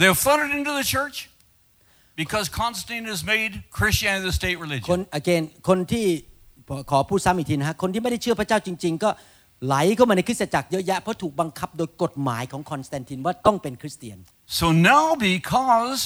[0.00, 1.16] they flooded into the church
[2.22, 5.00] because Constantine has made Christianity the state คน religion.
[5.20, 6.06] again คนที่
[6.90, 9.10] ขอพูดซ้ำอีกทีนะฮะคนที่ไม่ได้เชื่อพระเจ้าจริง ๆ ก็
[9.66, 14.18] ไหลเข้ามาในคริสตจักรเยอะแยะเพราะถูกบังคับโดยกฎหมายของคอนสแตนตินว่าต้องเป็นคริสเตียน
[14.60, 16.00] So now, because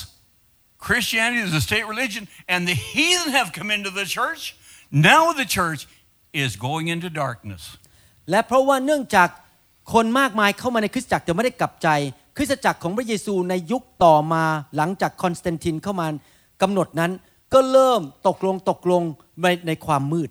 [0.87, 4.43] Christianity is a state religion and the heathen have come into the church,
[5.13, 5.81] now the church
[6.43, 7.63] is going into darkness.
[8.31, 9.29] และเพราะว่าเนื่องจาก
[9.93, 11.89] คนมากมายเข้ามาในคริสตจักรแต่ไม่ได้กลับใจ
[12.37, 14.45] คริสตจักรของพระเยซูในยุคต่อมา
[14.77, 16.07] หลังจากคอนสแตนตินเข้ามา
[16.63, 17.13] กำหนดนั้น
[17.55, 19.03] ก็เริ่มตกลงตกลง
[19.43, 20.31] ในในความมืด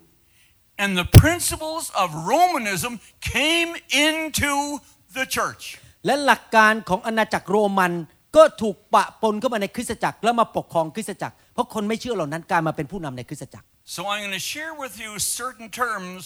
[0.78, 3.76] And the principles of Romanism came
[4.08, 4.80] into
[5.16, 5.64] the church.
[6.06, 7.92] และหลักการของอาณาจักรโรมัน
[8.36, 16.22] ก็ถูกปะปนเข้ามาในคริสตจักรแล้วมาปกครองคริสตจักร เพราะคนไม่เชื่อเหล่านั้นกลายมาเป็นผู้นำในคริสตจักร So I'm going to share with you certain terms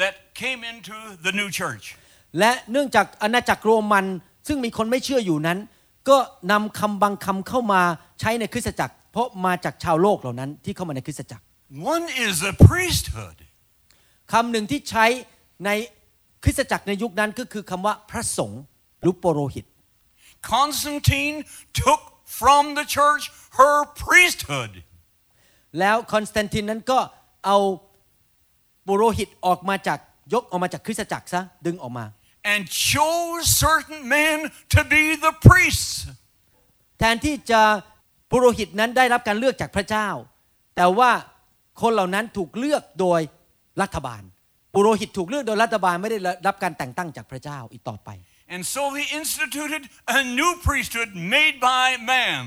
[0.00, 1.84] that came into the new church.
[2.38, 4.06] และเนื่องจากอาณาจักรโรมัน
[4.46, 5.58] ซึ่งมีคนไม่เชื่ออยู่นั้น
[6.08, 6.18] ก็
[6.52, 7.82] นำคำบางคำเข้ามา
[8.20, 11.42] ใช้ในคริสตจักร เพราะมาจากชาวโลกเหล่านั้นที่เข้ามาในคริสตจักร
[11.94, 13.36] One is the priesthood.
[14.32, 15.06] คำหนึ่งที่ใช้
[15.64, 15.70] ใน
[16.42, 18.62] คริสตจักรในยุคนั้นก็คือคำว่าพระสงฆ์
[19.00, 19.64] หรือปุโรหิต
[20.54, 21.36] Constantine
[21.82, 22.02] took
[22.38, 23.24] from the church
[23.58, 24.72] her priesthood
[25.78, 26.98] แล้วคอนสแตนตินนั้นก็
[27.46, 27.58] เอา
[28.86, 29.98] ปุโรหิตออกมาจาก
[30.34, 32.04] ยกออกมาจากคริสตจักรซะดึงออกมา
[32.52, 34.36] and chose certain men
[34.74, 35.92] to be the priests.
[36.98, 37.62] แทนที่จะ
[38.30, 40.08] ปุโรหิตนั้นได้รับการเลือกจากพระเจ้า
[40.76, 41.10] แต่ว่า
[41.80, 43.20] คนเหล่านั้นถูกเลือกโดย
[43.82, 44.22] รัฐบาล
[44.74, 48.10] ปุโรหิตถูกเลือกโดยรัฐบาลไม่ได้รับการแต่งตั้งจากพระเจ้าอีกต่อไป
[48.54, 49.82] And so he instituted
[50.18, 52.40] a new priesthood made by man.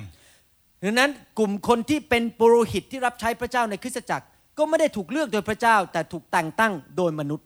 [0.84, 4.26] ดังนั้นกลุ่มคนที่เป็นปุโรหิตที่รับใช้พระเจ้าในคริสตจักร
[4.58, 7.46] ก็ไม่ได้ถูกเลือกโดยพระเจ้าแต่ถูกแต่งตั้งโดยมนุษย์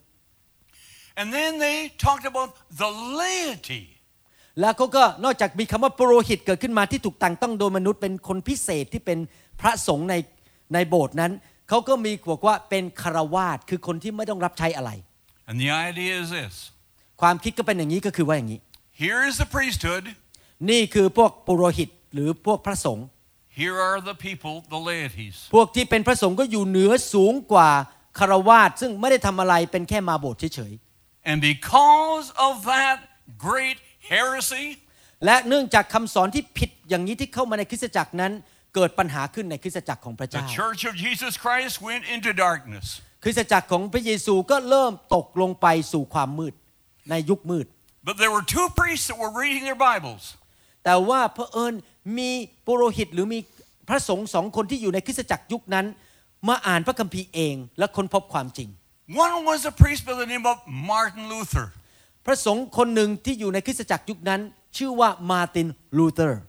[1.20, 2.50] And then they talked about
[2.82, 2.90] the
[3.22, 3.84] laity.
[4.60, 9.20] แล้วเขาก็นอกจากมีคำว่าปุโรหิตเกิดขึ้นมาที่ถูกแต่งตั้งโดยมนุษย์เป็นคนพิเศษที่เป็น
[9.62, 10.16] พระสงฆ์ใน
[10.74, 11.32] ในโบสถ์นั้น
[11.74, 14.92] เขาก็มีบอกว่าเป็นคารวาสคือคนที่ไม่ต้องรับใช้อะไร
[15.50, 16.56] And the idea is this
[17.22, 18.60] ความคิดก็เป็นอย่างนี้ก็คือว่าอย่างนี้
[19.04, 20.04] here is the priesthood,
[20.70, 23.06] นี่คือพวกปุโรหิตหรือพวกพระสงฆ์
[23.60, 25.38] here are the people, the laities.
[25.56, 27.70] พวกที่เป็นพระสงฆ์ก็อยู่เหนือสูงกว่า
[28.20, 30.74] คารวาสซึ่งไม่ได้ทำอะไรเป็นแค่มาโบสถ์เฉย
[31.30, 32.98] And because of that
[33.48, 33.78] great
[34.12, 38.34] heresy, ๆและเนื่องจากคำสอนที่ผิดอย่างนี้ที่เข้ามาในคริสตจักรนั้น
[38.76, 42.86] เกิดปัญหาขึ้นในคริสตจักรของพระ the เจ้า church of Jesus Christ went into darkness.
[43.24, 46.54] คริสตจักรของพระเยซูก็เริ่มตกลงไปสู่ความมืด
[47.10, 47.66] ในยุคมืด
[48.10, 50.24] But there were two priests that were reading their Bibles.
[50.86, 51.74] แต่ว่าเผอิญ
[52.18, 52.30] มี
[52.68, 53.40] ปุโรหิตหรือมี
[53.90, 55.86] พระสงฆ์สองคนที่อยู่ในคริสตจักรยุคนั้น
[56.48, 58.70] มาอ่านพระคัมภีร์เองและค้นพบความจริง
[59.26, 60.58] One was a priest by the name of
[60.92, 61.66] Martin Luther.
[62.26, 64.42] พระสงฆ์คนหนึ่งที่อยู่ในคริสตจักรยุคนั้น
[64.78, 66.42] ชื่อว่ามาร์ตินลูเทอร์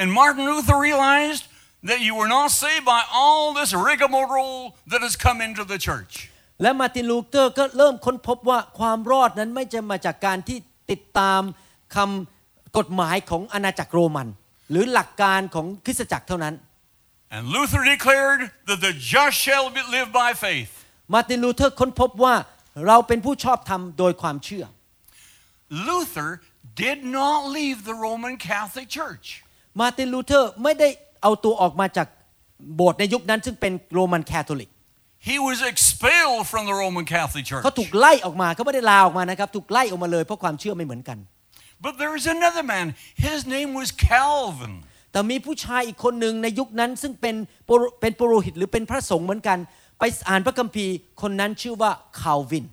[0.00, 1.44] And Martin Luther realized
[1.90, 6.14] that you were not saved by all this rigmarole that has come into the church.
[6.62, 10.58] และมาร์ตินลูเทอร์ก็เริ่มค้นพบว่าความรอดนั้นไม่จะมาจากการที่
[10.90, 11.40] ติดตาม
[11.96, 14.28] คำกฎหมายของอาณาจักรโรมัน
[14.70, 16.54] หรือหลักการของคริสตจักรเท่านั้น
[17.36, 20.72] And Luther declared that the just shall be- live by faith.
[21.14, 22.34] มาร์ตินลูเทอร์ค้นพบว่า
[22.86, 24.64] เราเป็นผู้ชอบธรรมโดยความเชื่อ
[25.88, 26.30] Luther
[26.84, 29.26] did not leave the Roman Catholic Church.
[29.79, 30.89] มาร์ตินลูเทอร์ไม่ได้
[31.21, 32.07] เอาตัวออกมาจาก
[32.75, 34.69] โบสถ์ในยุคนั้นซึ่งเป็นโรมันแคทอลิก
[35.29, 37.63] He was expelled from the Roman Catholic Church.
[37.63, 41.17] เขาถูกไล่ออกมาเขาไม่ได้ลาออกมานะครับ ถูกไล่ออกมาเลยเพราะความเชื่อไม่เหมือนกัน
[41.85, 42.87] But there was another man.
[43.27, 44.73] His name was Calvin.
[45.11, 47.35] แต่มีผู้ชายอีกคนหนึ่งในยุคนั้นซึ่งเป็น
[47.69, 49.57] ปุโรเป็นปุโรหิตหรือเป็นพระสงฆ์เหมือนกัน
[49.99, 52.65] ไปอ่านพระคัมภีร์คนนั้นชื่อว่าคาลวิน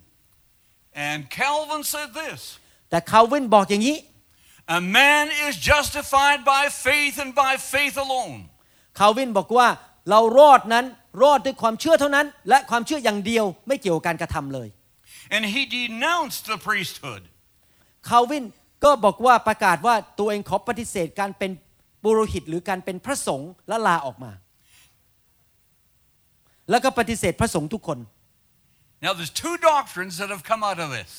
[1.08, 2.40] And Calvin said this
[2.90, 3.96] แต่คาลวินบอกอย่างนี้
[4.68, 8.34] A man is justified by faith and by faith alone.
[8.98, 9.68] คาลวินบอกว่า
[10.10, 10.84] เรารอดนั้น
[11.22, 14.68] รอดด้วยความเชื่อเท่านั้น และความเชื่ออย่างเดียวไม่เกี่ยวกับการกระทำเลย
[15.34, 17.22] And he denounced the priesthood.
[18.08, 18.44] คาลวิน
[18.84, 21.50] ก็บอกว่าประกาศว่าตัวเองขอปฏิเสธการเป็น
[22.02, 24.32] ปุโรหิตหรือการเป็นพระสงฆ์และลาออกมา
[26.70, 27.98] แล้วก็ปฏิเสธพระสงฆ์ทุกคน
[29.06, 31.10] Now, there's two doctrines that have come out of this.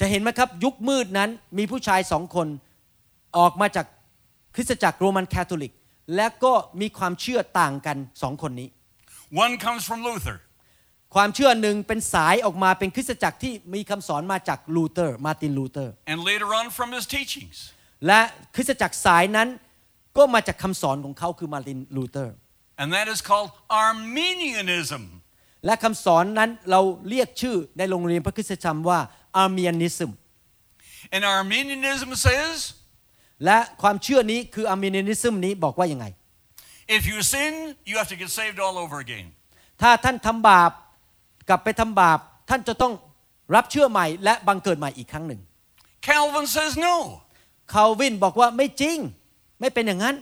[0.00, 2.48] จะเห็นไหมครับยุคมืดนั้นมีผู้ชายสองคน
[3.38, 3.86] ออกมาจาก
[4.54, 5.72] คริสตจักรโรมันคาทอลิก
[6.16, 8.68] และก็มีความเชื่อต่างกันสองคนนี้
[9.44, 10.36] One comes from Luther,
[11.14, 17.56] ความเชื่อหนึ่งเป็นสายออกมาเป็นคริสตจักรที่มีคำสอนมาจากลูเทอร์มาร์ตินลูเทอร์ and later on from his teachings.
[18.06, 18.20] และ
[18.54, 19.48] คริสตจักรสายนั้น
[20.16, 22.34] ก็มาจากคำสอนของเขาคือมาร์ตินลูเทอร์
[22.80, 23.50] And that is called
[23.86, 25.02] Arminianism.
[25.66, 28.98] และคำสอนนั้นเราเรียกชื่อในโรงเรียนพระคริสตธรรมว่า
[29.36, 30.12] อาร์เมียนิซึม
[31.14, 32.56] And Arminianism says
[33.44, 36.06] และความเชื่อนี้คืออาร์เมียนิซึมนี้บอกว่ายังไง
[36.96, 39.26] if you sin, you have to get saved all over again.
[39.82, 40.70] ถ้าท่านทำบาป
[41.48, 42.18] กลับไปทำบาป
[42.50, 42.92] ท่านจะต้อง
[43.54, 45.40] รับเชื่อใหม่และบังเกิดใหม่อีกครั้งหนึ่ง
[46.08, 46.94] Calvin says no.
[47.72, 48.98] คาลวินบอกว่าไม่จริง
[49.60, 50.16] ไม่เป็นอย่างนั้น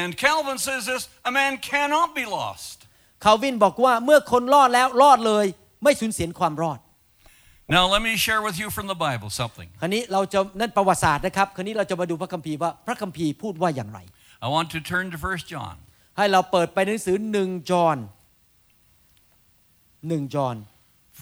[0.00, 2.76] And Calvin says this a man cannot be lost.
[3.24, 5.46] คาลวินบอกว่าเมื่อคนรอดแล้วรอดเลย
[5.84, 6.78] ไม่สูญเสียความรอด
[7.70, 9.68] Now, let me share with you from the Bible something.
[9.80, 13.98] คราวนี้เราจะนั่นประวัติศาสตร์นะครับ คราวนี้เราจะมาดูพระคัมภีร์ว่าพระคัมภีร์พูดว่าอย่างไร
[14.46, 15.74] I want to turn to 1 John.
[16.16, 17.96] ให้เราเปิดไปหนังสือหนึ่งจอห์น
[20.08, 20.56] หนึ่งจอห์น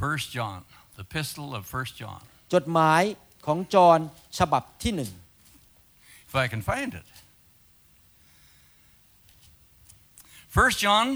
[0.01, 0.59] 1 John,
[0.99, 2.21] the epistle of 1 John.
[2.55, 3.03] จดหมาย
[3.47, 3.99] ของจอห์น
[4.39, 5.11] ฉบับที่หนึ่ง
[6.29, 7.07] If I can find it.
[10.55, 11.07] 1 John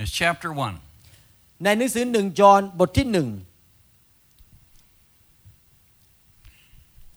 [0.00, 0.85] It's chapter 1.
[1.62, 3.28] ในหนังสือหนึ่งจอห์นบทที่หนึ่ง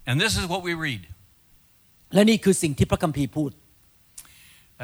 [0.10, 1.02] And this is what we read.
[2.14, 3.52] และนี่คือสิ่งที่พระคัมภีร์พูด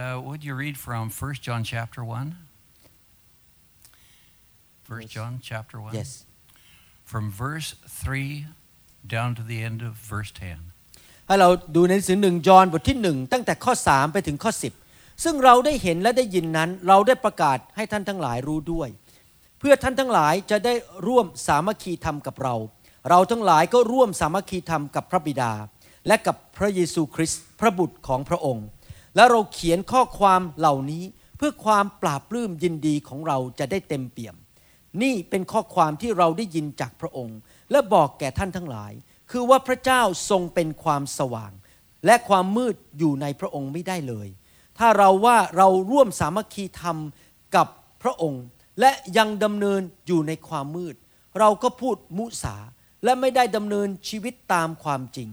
[0.02, 2.36] Uh, would you read from 1 John chapter 1?
[4.90, 5.94] 1 John chapter 1.
[6.00, 6.12] yes
[7.12, 8.46] From verse 3
[9.16, 10.58] down to the end of verse 10.
[11.28, 14.52] ให้เราดูในหนังสือหนึ่งจอห์นบทที่หนึ่งตั้งแต่ข้อ 3 ไปถึงข้อ
[14.88, 20.74] 10 ซึ่งเราได้เห็นและได้ยินนั้น เราได้ประกาศให้ท่านทั้งหลายรู้ด้วยเพื่อท่านทั้งหลายจะได้
[21.08, 22.56] ร่วมสามัคคีธรรมกับเรา
[23.10, 25.52] เราทั้งหลายก็ร่วมสามัคคีธรรมกับพระบิดา
[26.08, 28.66] และกับพระเยซูคริสต์พระบุตรของพระองค์
[29.16, 31.04] และเราเขียนข้อความเหล่านี้
[31.38, 34.36] เพื่อความปราบปลื้มยินดีของเราจะได้เต็มเปี่ยม
[35.02, 37.38] นี่เป็นข้อความที่เราได้ยินจากพระองค์
[37.72, 38.92] และบอกแก่ท่านทั้งหลาย
[39.32, 41.52] คือว่าพระเจ้าทรงเป็นความสว่าง
[42.06, 44.28] และความมืดอยู่ในพระองค์ไม่ได้เลย
[44.78, 46.98] ถ้าเราว่าเราร่วมสามัคคีธรรม
[47.56, 47.68] กับ
[48.04, 48.44] พระองค์
[48.80, 50.96] และยังดำเนินอยู่ในความมืด
[51.40, 52.56] เราก็พูดมุสา
[53.04, 55.30] และไม่ได้ดำเนินชีวิตตามความจริง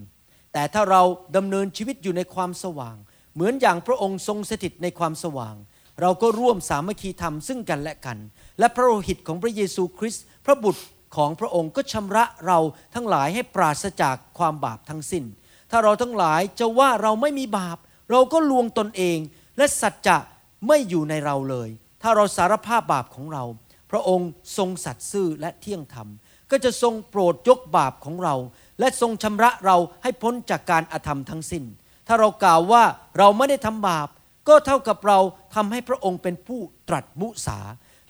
[0.53, 1.03] แต่ถ้าเรา
[1.37, 2.97] ดำเนินชีวิตอยู่ในความสว่าง
[3.35, 5.55] เหมือนอย่างพระองค์ทรงสถิตในความสว่าง
[6.01, 8.19] เราก็ร่วมสามัคคีธรรมซึ่งกันและกัน
[8.59, 10.83] และพระโลหิตของพระเยซูคริสต์พระบุตร
[11.17, 12.59] ของพระองค์ก็ชำระเรา
[12.95, 15.25] ทั้งหลายให้ปราศจากความบาปทั้งสิ้น
[15.71, 17.79] ถ้าเราทั้งหลายจะว่าเราไม่มีบาป
[18.11, 19.19] เราก็ลวงตนเอง
[19.59, 20.19] และสัจจะ
[20.67, 21.69] ไม่อยู่ในเราเลย
[22.03, 23.45] ถ้าเราสารภาพบาปของเรา
[23.91, 26.09] พระองค์ทรงสัตย์ซื่อและเที่ยงธรรม
[26.51, 28.35] ก็จะทรงโปรดยกบาปของเรา
[28.81, 31.65] และทรงชำระเราให้พ้นจากการอาธรรมทั้งสิ้น
[32.07, 32.85] ถ้าเรากล่าวว่า
[33.19, 34.09] เราไม่ได้ทำบาป
[34.49, 35.19] ก็เท่ากับเรา
[35.55, 37.59] ทำให้พระองค์เป็นผู้ตรัสมุสา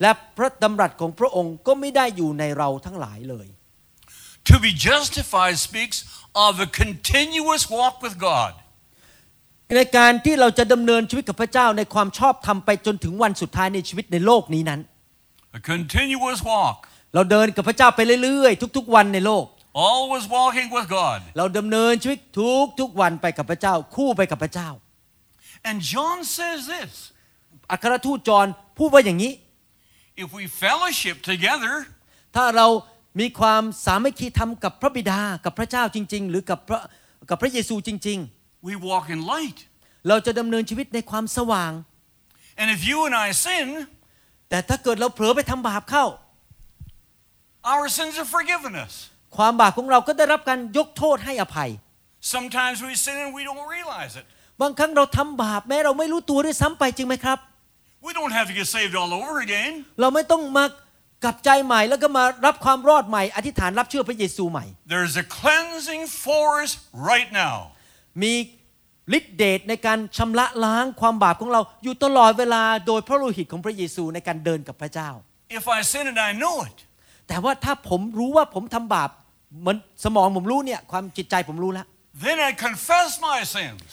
[0.03, 3.49] และพระดำรัสของพระองค์ก็ไม่ได้อยู่ในเราทั้งหลายเลย
[4.51, 5.99] To be justified speaks
[6.47, 8.53] of a continuous walk with God.
[9.77, 14.81] ในการที่เราจะดำเนินชีวิตกับพระเจ้าในความชอบธรรมไปจนถึงวันสุดท้ายในชีวิตในโลกนี้นั้น
[15.59, 16.77] A continuous walk.
[17.15, 19.45] เราเดินกับพระเจ้าไปเรื่อยๆ ทุกๆ วันในโลก
[19.89, 21.19] Always walking with God.
[21.37, 24.69] เราดำเนินชีวิตทุกทุกๆ วันไปกับพระเจ้า คู่ไปกับพระเจ้า
[25.69, 26.93] And John says this
[27.73, 28.47] อัครทูตจอห์น
[28.79, 29.33] พูดว่าอย่างนี้
[30.23, 31.75] if we fellowship together,
[32.37, 32.67] ถ้าเรา
[33.21, 36.81] มีความสามัคคีธรรมกับพระบิดากับพระเจ้าจริง ๆ หรือกับพระ
[37.31, 38.21] กับพระเยซูจริง
[38.67, 39.59] we walk in light.
[39.85, 41.73] ๆเราจะดำเนินชีวิตในความสว่าง
[42.61, 43.69] And if you and I sin,
[44.49, 46.05] แต่ถ้าเกิดเราเผลอไปทำบาปเข้า
[47.75, 48.95] our sins are forgiven us.
[49.37, 51.71] ความบาปของเราก็ได้รับการยกโทษให้อภัย
[52.35, 54.25] Sometimes we sin and we don't realize it.
[54.63, 57.39] บางครั้งเราทำบาปแม้เราไม่รู้ตัวด้วยซ้ำไปจริงไหมครับ
[58.07, 59.73] We don't have to get saved all over again.
[60.01, 60.65] เราไม่ต้องมา
[61.25, 66.73] กลับใจใหม่แล้วก็มารับความรอดใหม่อธิษฐานรับเชื่อพระเยซูใหม่ There's a cleansing force
[67.13, 67.55] right now.
[68.23, 68.33] มี
[69.19, 75.11] ฤทธิเดชในการชำระล้างความบาปของเราอยู่ตลอดเวลาโดยพระโลหิตของพระเยซูในการเดินกับพระเจ้า
[75.59, 76.79] If I sin and I know it,
[77.29, 79.11] แต่ว่าถ้าผมรู้ว่าผมทำบาป
[79.61, 81.87] เหมือนสมองผมรู้เนี่ยความจิตใจผมรู้แล้ว
[82.27, 83.91] then I confess my sins.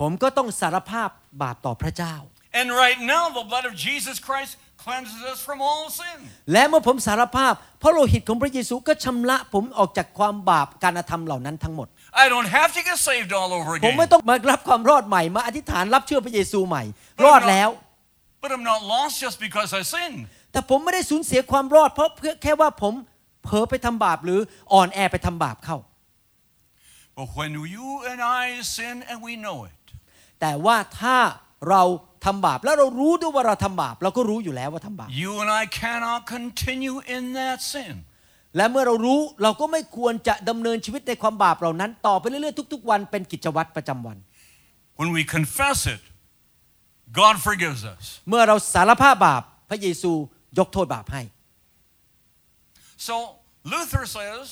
[0.00, 1.08] ผมก็ต้องสารภาพ
[1.42, 2.14] บาปต่อพระเจ้า
[2.60, 4.52] And right now, the blood of Jesus Christ
[4.84, 6.18] cleanses us from all sin.
[6.52, 11.88] และเมื่อผมสารภาพพระโลหิตของพระเยซูก็ชำระผมออกจากความบาปการกระทำเหล่านั้นทั้งหมด
[12.22, 13.98] I don't have to get saved all over ผม again.
[13.98, 16.82] ไม่ต้องมารับความรอดใหม่มาอธิษฐานรับเชื่อพระเยซูใหม่
[17.24, 17.70] รอดแล้ว
[18.42, 20.20] But I'm not lost just because I sinned.
[20.52, 22.94] แต่ผมไม่ได้สูญเสียความรอด เพราะเพื่อแค่ว่าผม
[23.44, 24.40] เผลอไปทำบาปหรือ
[24.72, 25.78] อ่อนแอไปทำบาปเข้า
[27.18, 28.44] But when you and I
[28.76, 29.82] sin and we know it,
[30.40, 31.16] แต่ว่าถ้า
[31.70, 31.82] เรา
[32.24, 37.94] ทำบาปแล้วเรารู้ด้วยว่าเราทำบาป เราก็รู้อยู่แล้วว่าทำบาป you and I cannot continue in that sin.
[38.56, 44.16] และเมื่อเรารู้เราก็ไม่ควรจะดำเนินชีวิตในความบาปเหล่านั้น ต่อไปเรื่อยๆทุก ๆ วันเป็นกิจวัตรประจำวัน
[45.00, 46.02] When we confess it,
[47.20, 48.02] God forgives us.
[48.28, 50.12] เมื่อเราสารภาพบาปพระเยซู
[50.58, 51.22] ยกโทษบาปให้
[53.06, 53.14] So
[53.72, 54.44] Luther says,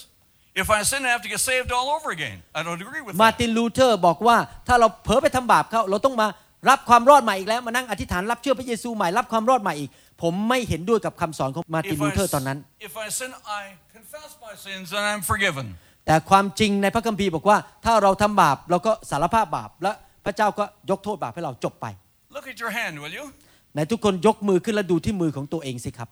[0.63, 2.39] if I sin, I have to get saved all over again.
[2.59, 3.15] I don't agree with that.
[3.23, 4.37] มาร์ตินลูเทอร์บอกว่า
[4.69, 6.29] ถ้าเราเผลอไปทำบาปเข้าเราต้องมา
[6.69, 9.91] รับความรอดใหม่อีกแล้วมานั่งอธิษฐานรับเชื่อพระเยซูใหม่รับความรอดใหม่อีก
[10.23, 12.59] ผมไม่เห็นด้วยกับคำสอนของมาร์ติน If ลู I, เทอร์ตอนนั้น
[12.89, 13.31] if I sin,
[13.61, 13.63] I
[13.97, 15.67] confess my sins and I'm forgiven.
[16.07, 19.93] แต่ความจริงในพระคัมภีร์บอกว่า ถ้าเราทำบาปเราก็สารภาพบาปและ
[20.25, 21.87] พระเจ้าก็ยกโทษบาปให้เราจบไป
[22.35, 23.25] Look at your hand, will you?
[23.73, 26.09] ไหนทุกคนยกมือขึ้นแล้วดูที่มือของตัวเองสิครับ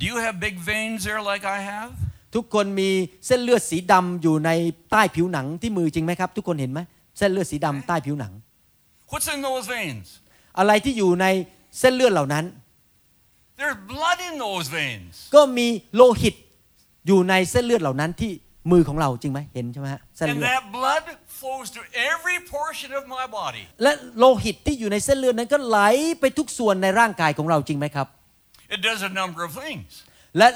[0.00, 1.90] Do you have big veins there like I have?
[2.34, 2.90] ทุกคนมี
[3.26, 4.50] เส้นเลือดสีดำอยู่ใน
[4.90, 6.80] ใต้ผิวหนังที่มือจริงไหมครับ ทุกคนเห็นไหม
[7.18, 8.32] เส้นเลือดสีดำใต้ผิวหนัง
[9.12, 10.06] What's in those veins?
[10.58, 11.26] อะไรที่อยู่ใน
[11.78, 12.44] เส้นเลือดเหล่านั้น
[13.60, 15.12] There's blood in those veins.
[15.34, 16.34] ก็มีโลหิต
[17.06, 18.32] อยู่ในเส้นเลือดเหล่านั้นที่
[18.72, 21.04] มือของเราจริงไหมเห็นใช่ไหมฮะเส้น And เลือด that blood
[21.38, 21.80] flows to
[22.12, 23.62] every portion of my body.
[23.82, 25.78] และโลหิตที่อยู่ในเส้นเลือดนั้นก็ไหล
[26.20, 28.06] ไปทุกส่วนในร่างกายของเราจริงไหมครับ
[28.74, 29.90] It does a number of things.
[30.38, 30.48] และ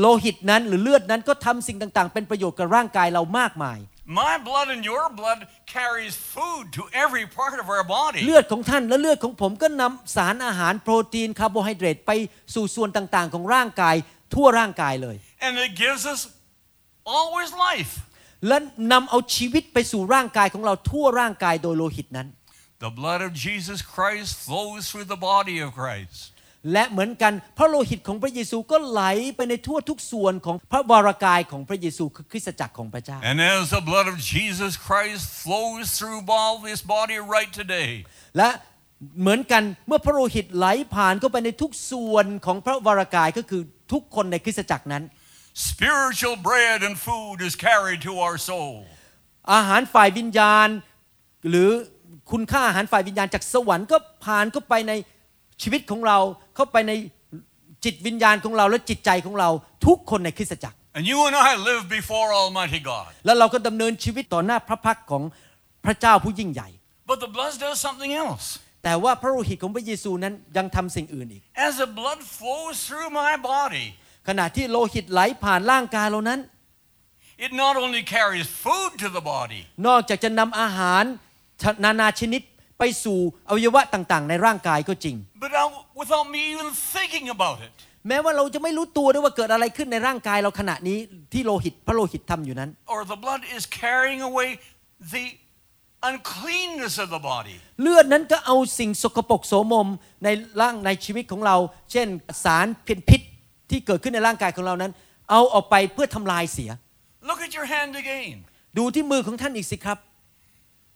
[0.00, 8.20] โลหิตนั้นหรือเลือดนั้นก็ทำสิ่งต่างๆ เป็นประโยชน์กับร่างกายเรามากมาย My blood and your blood carries food to every part of our body.
[8.26, 12.10] เลือดของท่านและเลือดของผมก็นำสารอาหารโปรตีนคาร์โบไฮเดรตไป
[12.54, 13.96] สู่ส่วนต่างๆ ของร่างกาย
[14.34, 16.20] ทั่วร่างกายเลย And it gives us
[17.16, 17.92] always life.
[18.48, 18.58] และ
[18.92, 22.28] นำเอาชีวิตไปสู่ร่างกายของเราทั่วร่างกายโดยโลหิตนั้น
[22.86, 26.31] The blood of Jesus Christ flows through the body of Christ.
[26.72, 29.02] และเหมือนกันพระโลหิตของพระเยซูก็ไหล
[29.36, 37.90] ไปในทั่วทุกส่วนของพระวรากายของพระเยซูคือคริสตจักรของพระเจ้า And as the blood of Jesus Christ flows through all this body right today,
[38.38, 38.48] และ
[39.20, 45.02] เหมือนกันเมื่อพระโลหิตไหลผ่านเข้าไปในทุกส่วนของพระวรากายก็คือทุกคนในคริสตจักรนั้น
[45.70, 48.74] spiritual bread and food is carried to our soul.
[49.54, 50.68] อาหารฝ่ายวิญญาณ
[51.48, 51.70] หรือ
[52.32, 54.92] คุณค่าอาหารฝ่ายวิญญาณจากสวรรค์ก็ผ่านเข้าไปใน
[55.62, 56.18] ชีวิตของเรา
[56.54, 56.92] เข้าไปใน
[57.84, 59.48] จิตวิญญาณของเราและจิตใจของเรา
[59.86, 63.10] ทุกคนในคริสตจักร And you and I live before Almighty God.
[63.26, 65.22] แล้วเราก็ดำเนินชีวิตต่อหน้าพระพักตร์ของ
[65.84, 66.68] พระเจ้าผู้ยิ่งใหญ่
[67.10, 68.46] But the blood does something else.
[68.84, 73.86] แต่ว่าพระโลหิตของพระเยซูนั้นยังทำสิ่งอื่นอีก As the blood flows through my body,
[74.28, 76.40] ขณะที่โลหิตไหลผ่านร่างกายเรานั้น
[77.46, 81.04] it not only carries food to the body, นอกจากจะนำอาหาร
[81.84, 82.42] นานาชนิด
[82.82, 83.18] ไปสู่
[83.48, 87.72] อวัยวะต่างๆ ในร่างกายก็จริง but out- without me even thinking about it.
[88.08, 90.98] แม้ว่าเราจะไม่รู้ตัวด้วยว่าเกิดอะไรขึ้นในร่างกายเราขณะนี้
[91.32, 94.48] ที่โลหิตพระโลหิตทำอยู่นั้น Or the blood is carrying away
[95.14, 95.24] the
[96.10, 97.56] uncleanness of the body.
[97.82, 99.88] เลือดนั้นก็เอาสิ่งสกปรกโสมม
[100.24, 100.28] ใน
[100.60, 101.56] ร่างในชีวิตของเรา
[101.92, 102.06] เช่น
[102.44, 103.20] สารพิษพิษ
[103.70, 104.92] ที่เกิดขึ้นในร่างกายของเรานั้น
[105.30, 106.70] เอาออกไปเพื่อทำลายเสีย
[107.28, 108.34] Look at your hand again.
[108.78, 109.98] ดูที่มือของท่านอีกสิครับ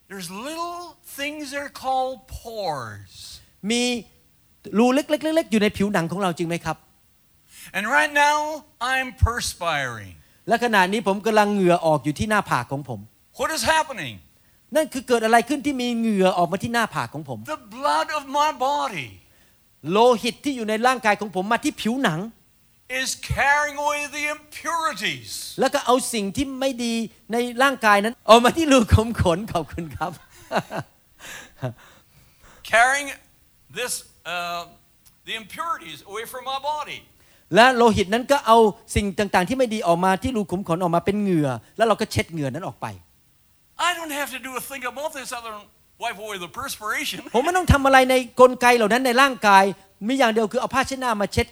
[0.09, 3.15] There's little things that are called pores.
[3.71, 3.83] มี
[4.79, 6.77] รูเล็กๆๆๆอยู่ในผิวหนังของเราจริงไหมครับ
[7.77, 8.37] And right now,
[8.93, 10.13] I'm perspiring.
[10.49, 13.01] และขณะนี้ผมกำลังเหงื่อออกอยู่ที่หน้าผากของผม
[13.39, 14.15] What is happening?
[14.77, 19.09] นั่นคือเกิดอะไรขึ้นที่มีเหงื่อออกมาที่หน้าผากของผม The blood of my body
[19.93, 22.19] โลหิตที่อยู่ในร่างกายของผมมาที่ผิวหนัง
[22.89, 25.31] is carrying away the impurities.
[25.61, 26.95] แล้วก็เอาสิ่งที่ไม่ดี
[27.33, 30.13] ในร่างกายนั้นเอามาที่รูขุมขนขอบคุณครับ
[32.75, 33.09] Carrying
[33.79, 33.93] this,
[34.33, 34.65] uh,
[35.29, 36.99] the impurities away from my body.
[37.55, 38.59] และโลหิตนั้นก็เอา
[38.95, 42.87] สิ่งต่างๆ ที่ไม่ดีออกมาที่รูขุมขนออกมาเป็นเหงื่อ แล้วเราก็เช็ดเหงื่อนั้นออกไป
[43.89, 45.67] I don't have to do a thing about this other than
[46.03, 47.19] wipe away the perspiration.
[47.35, 49.65] ผมไม่ต้องทำอะไรในกลไกเหล่านั้นในร่างกาย
[50.07, 51.47] มีอย่างเดียวคือเอาผ้าเช็ดหน้ามาเช็ด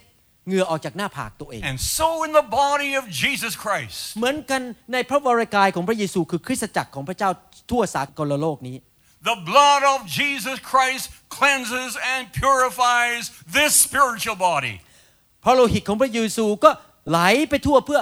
[0.47, 4.61] เหงื่อออกจากหน้าผากตัวเอง And so in the body of Jesus Christ, เหมือนกัน
[4.93, 7.29] ในพระวรากายของพระเยซูคือคริสตจักรของพระเจ้า
[7.71, 8.77] ทั่วสากลโลกนี้
[9.31, 13.23] the blood of Jesus Christ cleanses and purifies
[13.57, 14.75] this spiritual body.
[15.43, 16.71] พระโลหิตของพระเยซูก็
[17.09, 18.01] ไหลไปทั่วเพื่อ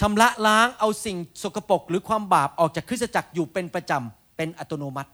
[0.00, 5.10] ชำระล้างเอาสิ่งสกปรกหรือความบาปออกจากคริสตจักรอยู่เป็นประจำเป็นอัตโนมัติ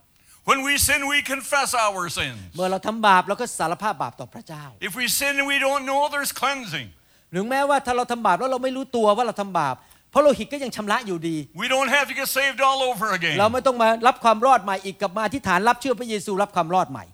[0.50, 2.38] When we sin, we confess our sins.
[2.56, 6.88] เมื่อเราทำบาปเราก็สารภาพบาปต่อพระเจ้า If we sin and we don't know, there's cleansing.
[7.32, 9.74] หรือแม้ว่าถ้าเราทำบาปแล้วเราไม่รู้ตัวว่าเราทำบาป
[10.12, 13.52] พระโลหิตก็ยังชำระอยู่ดี We don't have to get saved all over เรา again.
[13.52, 17.04] ไม่ต้องมารับความรอดใหม่อีกกลับมาที่ฐานรับเชื่อพระเยซูรับความรอดใหม่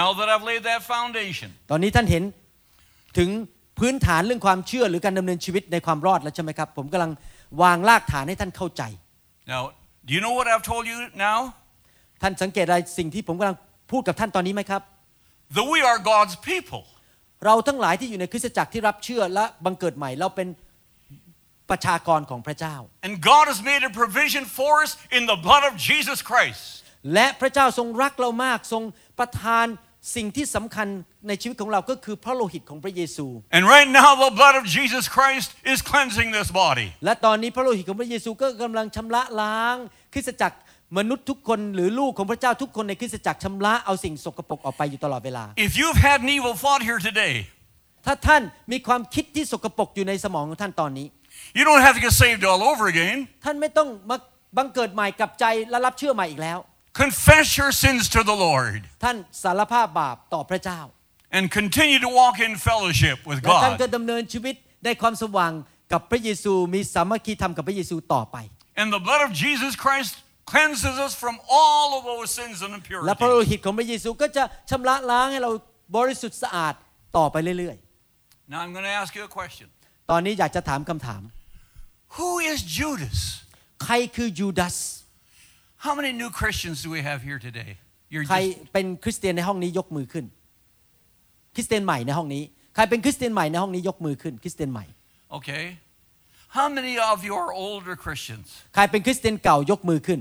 [0.00, 2.22] Now that I've laid that foundation, ตอนนี้ท่านเห็น
[3.18, 3.28] ถึง
[3.78, 7.10] พื้นฐานเรื่องความเชื่อหรือการดำเนินชีวิตในความรอดแล้วใช่ไหมครับ ผมกำลัง
[7.62, 8.82] วางรากฐานให้ท่านเข้าใจ
[9.52, 9.62] now,
[10.06, 11.38] do you know what I've told you now?
[12.22, 13.56] ท่านสังเกตอะไรสิ่งที่ผมกำลัง
[13.90, 14.82] พูดกับท่านตอนนี้ไหมครับ
[15.56, 16.82] That we are God's people.
[17.44, 20.48] เราทั้งหลายที่อยู่ในคริสตจักรที่รับเชื่อและบังเกิดใหม่เราเป็น
[21.70, 26.62] ประชากรของพระเจ้า And God has made a provision for us in the blood of Jesus Christ.
[27.14, 28.82] และพระเจ้าทรงรักเรามากทรง
[29.18, 29.66] ประทาน
[30.16, 30.88] สิ่งที่สำคัญ
[31.28, 36.88] ในชีวิตของเราก็คือพระโลหิตของพระเยซู And right now, the blood of Jesus Christ is cleansing this body.
[37.04, 39.76] และตอนนี้พระโลหิตของพระเยซูก็กำลังชำระล้าง
[40.12, 40.58] คริสตจักร
[40.98, 47.34] มนุษย์ทุกคนหรือลูกของพระเจ้าทุกคนในคริสตจักรชำระเอาสิ่งสกปรกออกไปอยู่ตลอดเวลา If you've had an evil thought here today,
[48.06, 51.06] ถ้าท่านมีความคิดที่สกปรกอยู่ในสมองของท่านตอนนี้
[51.58, 53.16] you don't have to get saved all over again.
[53.44, 54.16] ท่านไม่ต้องมา
[54.56, 56.58] บังเกิดใหม่กลับใจและรับเชื่อใหม่อีกแล้ว
[57.02, 60.80] Confess your sins to the Lord ท่านสารภาพบาปต่อพระเจ้า
[61.36, 63.94] and continue to walk in fellowship with และท่านก็ God.
[63.96, 65.52] ดำเนินชีวิตในความสว่าง
[65.92, 68.36] กับพระเยซูมีสามัคคีธรรมกับพระเยซูต่อไป
[68.80, 70.12] And the blood of Jesus Christ
[70.46, 72.72] cleanses us from all of those sins and
[73.06, 73.50] และพระโล impurities.
[73.50, 75.50] หิตของพระเยซูก็จะชำระล้างให้เรา
[75.96, 76.74] บริสุทธิ์สะอาด
[77.16, 77.76] ต่อไปเรื่อย
[78.52, 79.66] Now I'm going to ask you a question.
[79.88, 81.22] ๆตอนนี้อยากจะถามคำถาม
[82.16, 83.18] Who is Judas?
[83.84, 84.76] ใครคือยูดาส
[85.84, 87.70] How many new Christians do we have here today?
[88.12, 90.24] You're ใคร just, เป็นคริสเตียนในห้องนี้ยกมือขึ้น
[91.54, 92.42] คริสเตียนใหม่ในห้องนี้
[92.74, 94.84] ใครรเป็นคริสเตียนใหม่ในห้องนี้ยกมือขึ้น คริสเตียนใหม่
[95.38, 95.64] Okay.
[96.57, 98.47] How many of you are older Christians?
[98.75, 100.19] ใครเป็นคริสเตียนเก่ายกมือขึ้น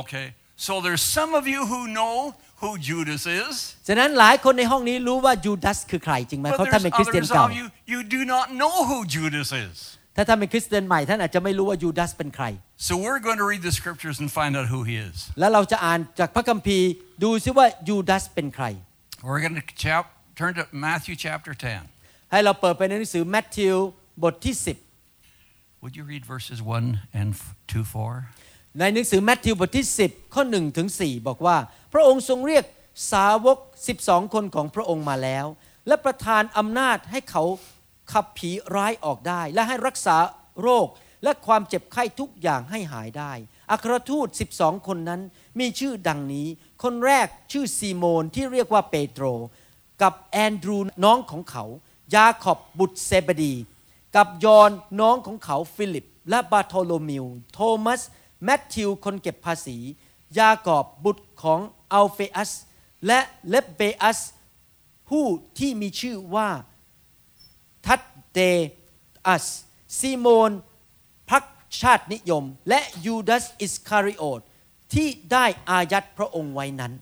[0.00, 0.26] Okay.
[0.66, 2.16] So there's some of you who know
[2.62, 3.54] who Judas is.
[3.88, 9.48] ฉะนั้นหลายคนในห้องนี้รู้ว่ายูดาสคือใครจริงไหม But เพราะท่าน there's เป็นคริสเตียน others เก่า of you, you do not know who Judas
[9.66, 9.76] is.
[10.16, 12.44] ถ้าท่านเป็นคริสเตียนใหม่ท่านอาจจะไม่รู้ว่ายูดาสเป็นใคร
[12.88, 15.16] So we're going to read the scriptures and find out who he is.
[15.40, 16.88] แล้วเราจะอ่านจากพระคัมภีร์
[17.22, 18.64] ดูซิว่ายูดาสเป็นใคร
[19.28, 20.04] We're going to chap,
[20.40, 21.52] turn to Matthew chapter
[21.92, 22.30] 10.
[22.30, 23.76] ให้เราเปิดไปในหนังสือแมทธิว
[24.23, 24.55] บทที่
[25.81, 28.13] Would you read verses 1 and f- 2 4?
[28.45, 31.57] 10ในหนังสือแมทธิวบทที่ 10 ข้อ1ถึง4บอกว่า
[31.93, 32.63] พระองค์ทรงเรียก
[33.11, 33.57] สาวก
[33.97, 35.45] 12 คนของพระองค์มาแล้ว
[35.87, 37.43] และประทานอำนาจให้เขา
[38.11, 40.17] ขับผีร้ายออกได้ และให้รักษา
[40.61, 40.87] โรค
[41.23, 43.31] และความเจ็บไข้ทุกอย่างให้หายได้
[43.71, 45.21] อัครทูต 12 คนนั้น
[45.59, 46.47] มีชื่อดังนี้
[46.83, 49.25] คนแรกชื่อซีโมนที่เรียกว่าเปโตร
[50.01, 51.65] กับอันดรูว์น้องของเขา
[52.15, 53.53] ยากอบบุตรเซเบดี
[54.15, 58.01] กับยอห์นน้องของเขาฟิลิป และบารโธโลมิว โทมัส
[58.43, 59.77] มัทธิวคนเก็บภาษี
[60.39, 61.59] ยากอบบุตรของ
[61.93, 62.51] อัลเฟอัส
[63.07, 64.19] และเลบเบอัส
[65.09, 65.25] ผู้
[65.59, 66.49] ที่มีชื่อว่า
[67.85, 68.01] ทัด
[68.33, 68.39] เด
[69.27, 69.45] อัส
[69.99, 70.51] ซีโมน
[71.29, 71.43] พรรค
[71.81, 74.39] ชาตินิยม และยูดาสอิสคาริโอต
[74.93, 76.93] ที่ได้อายัดพระองค์ไว้นั้น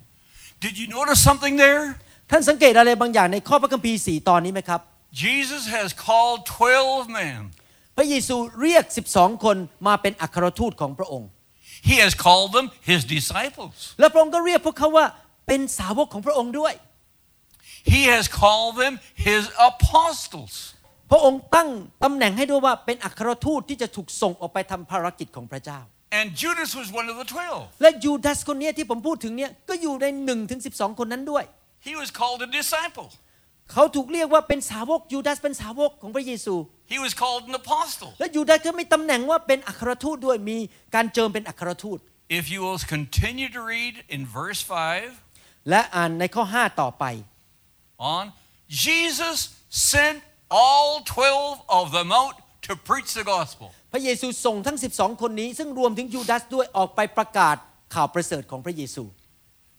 [0.64, 1.84] Did you notice something there?
[2.30, 4.82] ท่านสังเกตอะไรบางอย่างในข้อพระคัมภีร์สี่ตอนนี้ไหมครับ
[5.14, 7.39] Jesus has called 12 men.
[7.97, 8.86] พระเยซูเรียก
[9.16, 9.57] 12 คน
[9.88, 11.30] มาเป็นอัครทูตของพระองค์
[11.89, 13.76] He has called them his disciples.
[13.99, 15.05] และพระองค์ก็เรียกพวกเขาว่า
[15.47, 16.74] เป็นสาวกของพระองค์ด้วย
[17.93, 18.93] He has called them
[19.28, 20.53] his apostles.
[21.11, 21.70] พระองค์ตั้ง
[22.03, 25.80] ตำแหน่งให้ด้วยว่าเป็นอัครทูตที่จะถูกส่งออกไปทำภารกิจของพระเจ้า
[26.20, 27.82] And Judas was one of the 12.
[27.82, 31.43] และยูดาสคนเนี้ยที่ผมพูดถึงเนี่ยก็อยู่ใน1นถึงสิคนนั้นด้วย
[31.88, 33.07] He was called a disciple.
[33.74, 36.55] เขาถูกเรียกว่าเป็นสาวกยูดาสเป็นสาวกของพระเยซู
[36.93, 38.09] He was called an apostle.
[38.19, 40.57] และยูดาสก็มีตำแหน่งว่าเป็นอัครทูตด้วยมี
[40.95, 41.99] การเจิมเป็นอัครทูต
[42.39, 44.61] If you will continue to read in verse
[45.11, 47.03] 5และอ่านในข้อ 5 ต่อไป
[48.15, 48.26] on,
[48.86, 49.38] Jesus
[49.91, 50.17] sent
[50.63, 52.36] all 12 of them out
[52.67, 53.67] to preach the gospel.
[53.93, 57.55] พระเยซูส่งทั้ง 12 คนนี้ ซึ่งรวมถึงยูดาสด้วยออกไปประกาศ
[57.93, 59.03] ข่าวประเสริฐของพระเยซู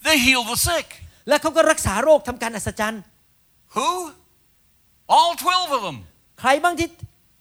[0.07, 0.89] They healed the sick.
[1.29, 3.03] และเขาก็รักษาโรคทำการอัศจรรย์
[3.79, 3.91] Who?
[5.17, 5.97] All 12 of them.
[6.41, 6.89] ใครบ้างที่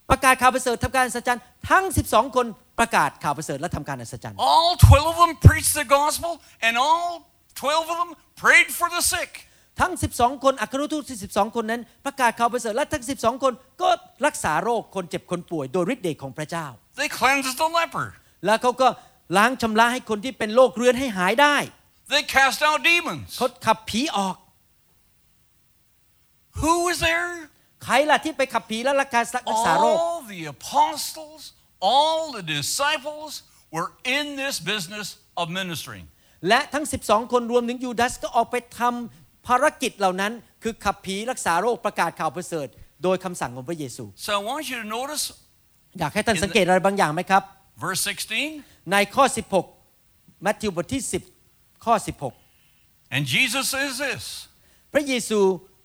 [0.09, 2.45] ประกาศข่าวประเสริฐทำการอัศจรรย์ทั้ง 12 คน
[2.79, 6.31] ประกาศข่าวประเสริฐและทำการอัศจรรย์ All 12 of them preached the gospel,
[6.67, 7.09] and all
[7.55, 8.11] 12 of them
[8.43, 9.31] prayed for the sick.
[9.81, 13.89] ทั้ง 12 คนอัครทูตที่12 คนนั้น ประกาศข่าวประเสริฐและทั้ง 12 คนก็
[14.25, 16.65] รักษาโรคคนเจ็บคนป่วยโดยฤทธิ์เดชของพระเจ้า
[17.01, 18.05] They cleansed the leper.
[18.45, 18.87] แล้วเขาก็
[19.37, 21.55] ล้างชำระให้คนที่เป็นโรคเรื้อนให้หายได้
[22.13, 23.27] They cast out demons.
[23.37, 24.35] เขาขับผีออก
[26.61, 27.31] Who was there?
[27.83, 31.41] ใครล่ะที่ไปขับผีและรักษารักษาโรค All the apostles,
[31.93, 33.31] all the disciples
[33.75, 35.07] were in this business
[35.41, 36.03] of ministering.
[36.49, 40.31] และทั้ง 12 คนรวมถึงยูดาสก็ออกไปทำภารกิจเหล่านั้น
[40.63, 42.67] คือขับผีรักษาโรคประกาศข่าวประเสริฐ
[43.03, 45.23] โดยคำสั่งของพระเยซู So I want you to notice
[45.99, 47.43] อยากให้ท่านสังเกตอะไรบางอย่างไหมครับ
[47.83, 48.01] verse
[48.47, 48.91] 16.
[48.91, 49.25] ในข้อ
[49.85, 51.03] 16 มัทธิวบทที่
[51.43, 51.95] 10 ข้อ
[53.15, 54.23] And Jesus says this.
[54.33, 55.39] 16พระเยซู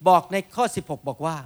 [0.09, 1.36] บอกในข้อ 16 บอกว่า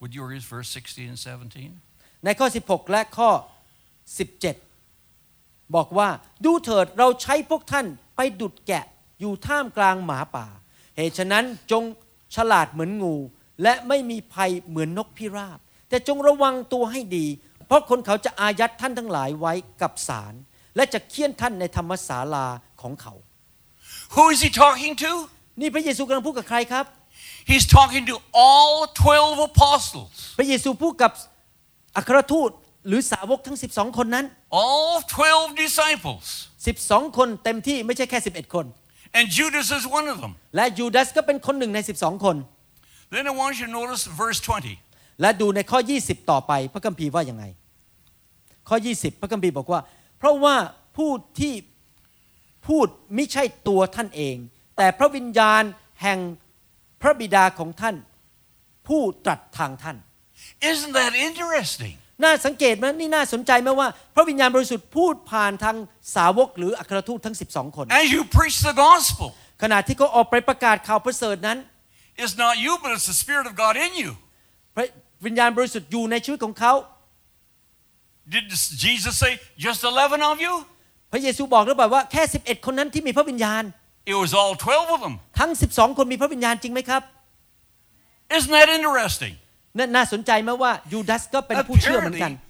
[0.00, 2.24] Would you read verse 16 and 17?
[2.24, 3.30] ในข้อ 16 และข้อ
[4.58, 6.08] 17 บอกว่า
[6.44, 7.86] ดูเถิดเราใช้พวกท่าน
[8.16, 8.84] ไปดุดแกะ
[9.20, 10.46] อยู่ท่ามกลางหมาป่า
[10.96, 11.82] เหตุฉะนั้นจง
[12.36, 13.16] ฉลาดเหมือนงู
[13.62, 15.58] และไม่มีภัยเหมือนนกพิราบ
[15.88, 17.26] แต่จงระวังตัวให้ดี
[17.66, 19.52] เพราะคนเขาจะอายัดท่านทั้งหลายไว้
[19.82, 20.34] กับศาล
[20.76, 22.46] และจะเคี่ยนท่านในธรรมศาลา
[22.82, 23.14] ของเขา
[24.14, 25.12] Who is he talking to?
[25.60, 26.86] นี่พระเยซูกำลังพูดกับใครครับ
[27.50, 30.12] He's talking to all 12 apostles.
[30.38, 31.12] พระเยซูพูดกับ
[31.96, 32.50] อัครทูต
[32.88, 34.24] หรือสาวกทั้ง 12 คนนั้น
[34.64, 34.94] All
[35.28, 36.24] 12 disciples.
[36.76, 38.66] 12 คนเต็มที่ไม่ใช่แค่ 11 คน
[39.18, 40.32] And Judas is one of them.
[40.56, 42.36] และยูดาสก็เป็นคนหนึ่งใน 12 คน
[43.14, 45.20] Then I want you to notice verse 20.
[45.20, 47.44] และดูในข้อ 20 ต่อไปพระคัมภีร์ว่ายังไง
[48.68, 49.80] ข้อ 20 พระคัมภีร์บอกว่า
[50.18, 50.56] เพราะว่า
[50.96, 51.10] ผู้
[51.40, 51.54] ที่
[52.68, 54.36] พูดไม่ใช่ตัวท่านเอง
[54.76, 55.62] แต่พระวิญญาณ
[56.02, 56.18] แห่ง
[57.02, 57.96] พระบิดาของท่าน
[58.88, 59.96] ผู้ตรัสทางท่าน
[60.70, 61.94] Isn't that interesting?
[62.22, 65.76] น่าสังเกตไหมนี่น่าสนใจไหมว่า พระวิญญาณบริสุทธิ์พูดผ่านทาง
[66.16, 69.28] สาวกหรืออัครทูตทั้ง 12 คน As you preach the gospel,
[69.62, 71.58] ขณะที่เขาออกไปประกาศข่าวประเสริฐนั้น
[72.22, 74.10] it's not you, but it's the Spirit of God in you.
[74.74, 74.86] พระ
[75.26, 76.74] วิญญาณบริสุทธิ์อยู่ในชีวิตของเขา
[78.34, 78.44] Did
[78.84, 79.32] Jesus say,
[79.64, 80.54] just 11 of you?
[81.12, 83.62] พระเยซูบอกหรือเปล่าว่าแค่ 11 คนนั้นที่มีพระวิญญาณ
[84.06, 85.14] It was all 12 of them.
[85.38, 87.02] ทั้ง 12 คนมีพระวิญญาณจริงไหมครับ
[88.36, 89.34] Isn't that interesting?
[89.78, 92.48] นั่นน่าสนใจไหมว่ายูดาสก็เป็นผู้เชื่อเหมือนกัน Apparently,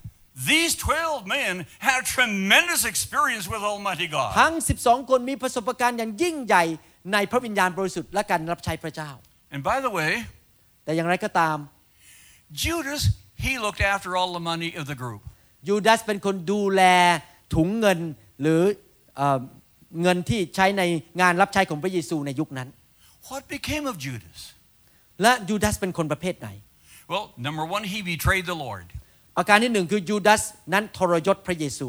[0.53, 1.53] these 12 men
[1.89, 4.31] had tremendous experience with Almighty God.
[4.41, 6.65] ทั้ง 12 คนมีประสบการณ์อย่างยิ่งใหญ่
[7.13, 9.11] ในพระวิญญาณบริสุทธิ์และการรับใช้พระเจ้า
[9.55, 10.11] And by the way,
[10.85, 11.57] แต่อย่างไรก็ตาม
[12.63, 13.03] Judas,
[13.45, 15.21] he looked after all the money of the group.
[15.69, 16.83] ยูดาสเป็นคนดูแล
[17.55, 17.99] ถุงเงิน
[18.41, 18.61] หรือ
[19.91, 20.83] เอ่อเงินที่ใช้ใน
[21.21, 22.69] งานรับใช้ของพระเยซูในยุคนั้น
[23.29, 24.39] What became of Judas?
[25.23, 26.49] และยูดาสเป็นคนประเภทไหน
[27.13, 28.87] Well, number one, he betrayed the Lord.
[29.39, 31.89] อาการที่หนึ่งคือยูดาสนั้นทรยศพระเยซู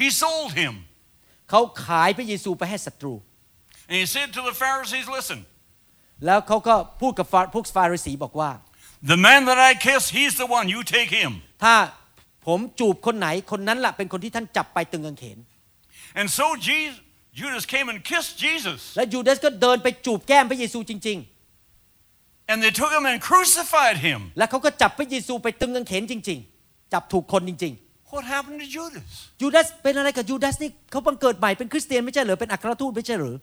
[0.00, 0.74] He sold him.
[1.50, 3.14] เขาขายพระเยซูไปให้ศัตรู
[3.90, 5.38] And he said to the Pharisees, Listen,
[6.26, 8.50] แล้วเขาก็พูดกับฟาพวกฟาริสีบอกว่า
[9.12, 10.66] the man that I kiss, he's the one.
[10.74, 11.32] You take him.
[11.64, 11.74] ถ้า
[12.46, 15.38] ผมจูบคนไหนคนนั้นแหละเป็นคนที่ท่านจับไปตึงกางเขน
[16.20, 16.96] And so Jesus,
[17.40, 18.80] Judas came and kissed Jesus.
[18.96, 21.18] และยูดาสก็เดินไปจูบแก้มพระเยซูจริง
[22.50, 24.20] And they took him and crucified him.
[24.28, 27.74] ๆและเขาก็จับพระเยซูไปตึงกางเขนจริง ๆ จับถูกคนจริง
[28.12, 29.10] What happened to Judas?
[29.24, 33.36] ๆยูดาสเป็นอะไรกับยูดาสนี่เขาบังเกิดใหม่เป็นคริสเตียนไม่ใช่เหรือเป็นอัครทูตไม่ใช่เหรือ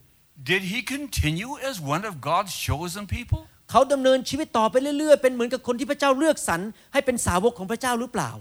[0.51, 3.41] Did he continue as one of God's chosen people?
[3.71, 6.61] เขาดำเนินชีวิตต่อไปเรื่อยๆ เป็นเหมือนกับคนที่พระเจ้าเลือกสรร
[6.93, 8.31] ให้เป็นสาวกของพระเจ้าหรือเปล่า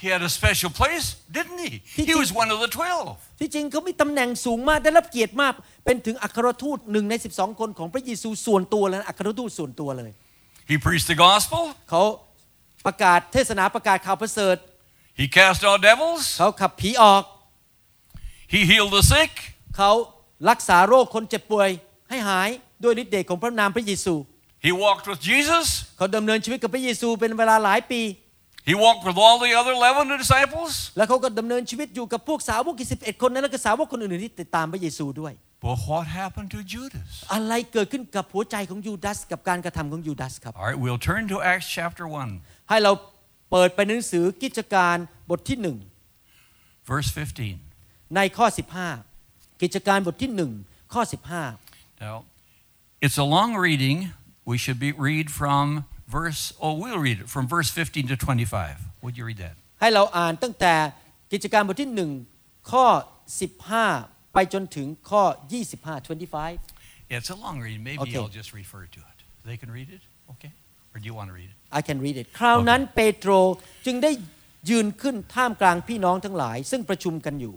[0.00, 1.70] He had a special place, didn't he?
[1.96, 2.40] He He was did.
[2.42, 3.06] one of the twelve.
[3.40, 10.10] ที่จริงเขามีตำแหน่งสูงมากได้รับเกียรติมาก เป็นถึงอัครทูตหนึ่งใน 12 คนของพระเยซูส่วนตัวเลยนะอัครทูตส่วนตัวเลย
[10.70, 11.62] He preached the gospel.
[11.90, 12.02] เขา
[12.86, 14.56] ประกาศเทศนาประกาศข่าวประเสริฐ
[15.20, 16.22] He cast out devils.
[16.38, 17.22] เขาขับผีออก
[18.52, 19.32] He healed the sick.
[19.76, 19.90] เขา
[20.50, 21.70] รักษาโรคคนเจ็บป่วย
[22.10, 22.48] ให้หาย
[22.82, 24.14] ด้วยฤทธิ์เดชของพระนามพระเยซู
[24.66, 25.66] He walked with Jesus.
[25.96, 28.00] เขาดำเนินชีวิตกับพระเยซูเป็นเวลาหลายปี
[28.70, 30.72] He walked with all the other 11 disciples.
[30.96, 35.34] แล้วเขาก็ดำเนินชีวิตอยู่กับพวกสาวกอีกสิบเอ็ดคนนั้นแล้วก็สาวกคนอื่นๆที่ติดตามพระเยซูด้วย
[35.66, 37.10] But what happened to Judas?
[37.34, 42.04] อะไรเกิดขึ้นกับหัวใจของยูดาสกับการกระทำของยูดาสครับ All right, we'll turn to Acts chapter
[42.36, 42.92] 1, ให้เรา
[43.50, 44.96] เปิดไปหนังสือกิจการ
[45.30, 45.76] บทที่หนึ่ง
[46.90, 47.10] verse
[47.62, 48.16] 15.
[48.16, 48.46] ในข้อ
[49.04, 50.52] 15 กิจการบทที่หนึ่ง
[50.92, 51.02] ข้อ
[52.06, 52.16] Now,
[53.04, 53.98] it's a long reading.
[54.50, 55.64] We should be read from
[56.08, 58.78] verse, oh, we'll read it from verse 15 to 25.
[59.02, 59.56] Would you read that?
[59.64, 60.74] 15ให้เราอ่านตั้งแต่
[61.32, 62.10] กิจการบทที่หนึ่ง
[62.70, 62.84] ข้อ
[63.60, 65.22] 15 ไปจนถึงข้อ
[65.66, 67.82] 25 25 Yeah, it's a long reading.
[67.88, 68.18] Maybe Okay.
[68.20, 69.18] I'll just refer to it.
[69.48, 70.02] They can read it?
[70.32, 70.52] Okay.
[70.92, 71.56] Or do you want to read it?
[71.78, 73.30] I can read it คราวนั้นเปโตร
[73.86, 74.10] จึงได้
[74.70, 77.54] ยืนขึ้นท่ามกลางพี่น้องทั้งหลาย ซึ่งประชุมกันอยู่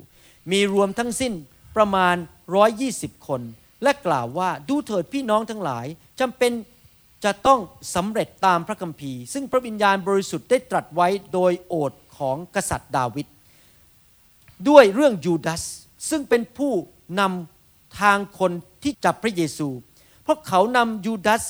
[0.51, 1.33] มีรวมทั้งสิ้น
[1.77, 2.15] ประมาณ
[2.75, 3.41] 120 คน
[3.83, 5.85] และกล่าวว่าดูเถิดพี่น้องทั้งหลาย
[6.19, 6.51] จำเป็น
[7.23, 7.59] จะต้อง
[7.95, 13.27] สำเร็จตามพระคัมภีร์ ซึ่งพระวิญญาณบริสุทธิ์ได้ตรัสไว้โดยโอษของกษัตริย์ดาวิด
[14.69, 15.63] ด้วยเรื่องยูดาส
[16.09, 16.73] ซึ่งเป็นผู้
[17.19, 18.51] นำทางคน
[18.83, 19.69] ที่จับพระเยซู
[20.23, 21.43] เพราะเขานำยูดาส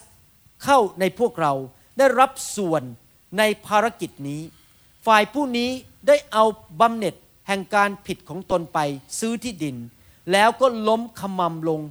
[0.64, 1.54] เข้าในพวกเรา
[1.98, 2.84] ได้รับส่วน
[3.38, 4.42] ในภารกิจนี้
[5.06, 5.70] ฝ่ายผู้นี้
[6.08, 6.44] ได้เอา
[6.80, 7.16] บำเหน็จ
[7.48, 8.80] แห่งการผิดของตนไป
[9.20, 9.76] ซื้อที่ดิน
[10.32, 11.82] แล้วก็ล้มขมำลง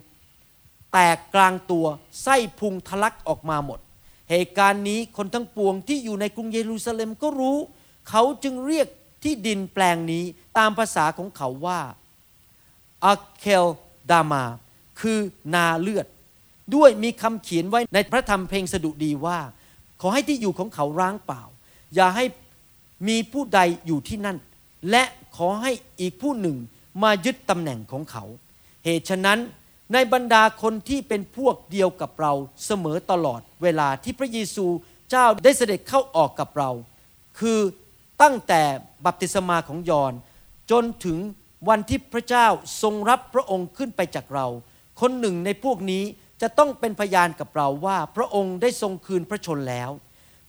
[0.93, 1.87] แตกกลางตัว
[2.23, 3.79] ไส้พุงทะลักออกมาหมด
[4.31, 7.59] เหตุการณ์นี้คนทั้งปวงที่อยู่ในกรุงเยรูซาเล็มก็รู้
[8.09, 8.89] เขาจึงเรียก
[9.23, 10.25] ที่ดินแปลงนี้
[10.59, 11.81] ตามภาษาของเขาว่า
[13.05, 13.67] อาเคล
[14.11, 14.45] ดามา
[15.01, 15.19] คือ
[15.55, 16.07] นาเลือด
[16.75, 19.39] ด้วยมีคำเขียนไว้ในพระธรรมเพลงสดุดีว่า
[20.01, 21.43] ขอให้ที่อยู่ของเขาร้างเปล่า
[21.95, 22.25] อย่าให้
[23.09, 24.37] มีผู้ใดอยู่ที่นั่น
[24.91, 25.05] และ
[25.37, 26.57] ขอให้อีกผู้หนึ่ง
[27.03, 28.25] มายึดตำแหน่งของเขา
[28.85, 29.39] เหตุฉะนั้น
[29.93, 32.33] ในบรรดาคนที่เป็นพวกเดียวกับเรา
[32.67, 34.67] เสมอตลอดเวลาที่พระเยซู
[35.11, 36.71] เจ้าได้เสด็จเข้าออกกับเรา
[37.39, 37.61] คือ
[38.23, 38.63] ตั้งแต่
[39.07, 40.13] บัพติศมาของยอห์น
[40.71, 41.19] จนถึง
[41.69, 42.47] วันที่พระเจ้า
[42.83, 44.47] ทรงรับพระองค์ขึ้นไปจากเรา
[45.01, 46.05] คนหนึ่งในพวกนี้
[46.43, 49.91] จะต้องเป็นพยานกับเราว่าพระองค์ได้ทรงคืนพระชนแล้ว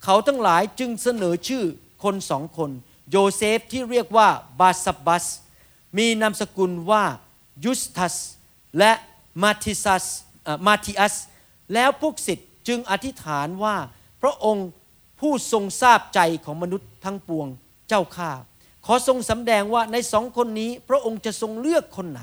[0.04, 1.64] เขาทั้งหลายจึงเสนอชื่อ
[2.04, 2.72] คนสองคน
[3.12, 4.28] โยเซฟที่เรียกว่า
[4.60, 5.26] บาสบัส
[5.98, 7.04] มีนามสกุลว่า
[7.66, 8.16] ยุสตัส
[8.78, 8.92] และ
[9.44, 10.06] มาทิซัส
[10.44, 11.16] เอ่อมาทิอัส
[11.74, 13.76] แล้วพวกศิษย์จึงอธิษฐานว่า
[14.22, 14.68] พระองค์
[15.20, 17.48] ผู้ทรงทราบใจของมนุษย์ทั้งปวง
[17.90, 18.32] เจ้าข้า
[18.86, 22.22] ขอทรงสำแดงว่าในสองคนนี้พระองค์จะทรงเลือกคนไหน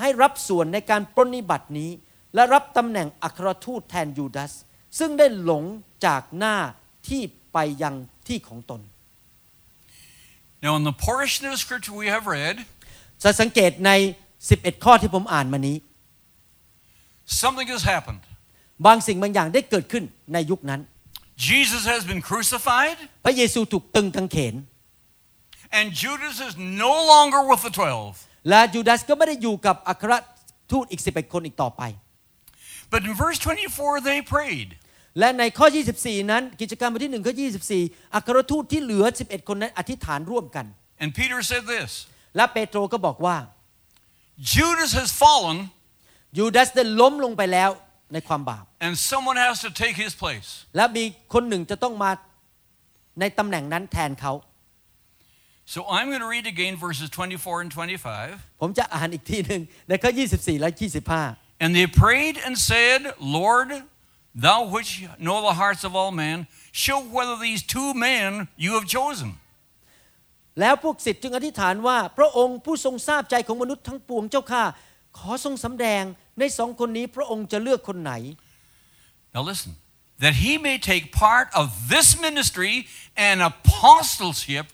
[0.00, 1.90] ให้รับส่วนในการปรนนิบัตินี้
[2.34, 4.52] และรับตำแหน่งอัครทูตแทนยูดาส
[4.98, 5.64] ซึ่งได้หลง
[6.06, 6.56] จากหน้า
[7.08, 7.94] ที่ไปยัง
[8.28, 8.80] ที่ของตน
[10.64, 12.56] Now, in the portion of scripture we have read,
[13.22, 13.90] จะสังเกตใน
[14.38, 15.76] 11 ข้อที่ผมอ่านมานี้
[17.42, 18.22] something has happened.
[18.86, 20.80] บางสิ่งบางอย่างได้เกิดขึ้นในยุคนั้น
[21.48, 24.54] Jesus has been crucified, พระเยซูถูกตึงกางเขน
[25.78, 28.14] and Judas is no longer with the twelve.
[28.48, 30.12] และยูดาสก็ไม่ได้อยู่กับอัคร
[30.72, 31.82] ทูตอีก11คนอีกต่อไป
[32.92, 34.70] But in verse 24, they prayed.
[35.18, 35.66] และในข้อ
[35.98, 37.34] 24 นั้น กิจการบทที่1ข้อ
[37.74, 40.66] 24 อัครทูตที่เหลือ 11 คนนั้นอธิษฐานร่วมกัน
[41.02, 41.90] And Peter said this
[42.36, 43.36] และเปโตรก็บอกว่า
[44.54, 45.58] Judas has fallen,
[46.38, 47.70] ยูดาสได้ล้มลงไปแล้ว
[48.12, 50.48] ในความบาป and someone has to take his place.
[50.76, 51.04] และมี
[51.34, 52.10] คนหนึ่งจะต้องมา
[53.20, 54.34] ในตำแหน่งนั้นแทนเขา
[55.74, 58.60] So I'm going to read again verses 24 and 25.
[58.60, 60.70] ผมจะอ่านอีกทีหนึ่งในข้อ24 และ
[61.16, 63.00] 25 And they prayed and said,
[63.38, 63.68] Lord,
[64.46, 64.90] thou which
[65.26, 66.36] know the hearts of all men,
[66.84, 69.30] show whether these two men you have chosen.
[70.60, 74.62] แล้วพวกศิษย์จึงอธิษฐานว่า พระองค์ผู้ทรงทราบใจของมนุษย์ทั้งปวงเจ้าข้า
[75.18, 76.02] ขอทรงสำแดง
[76.38, 78.12] ในสองคนนี้พระองค์จะเลือกคนไหน
[79.34, 79.72] Now listen,
[80.24, 82.74] that he may take part of this ministry
[83.28, 84.66] and apostleship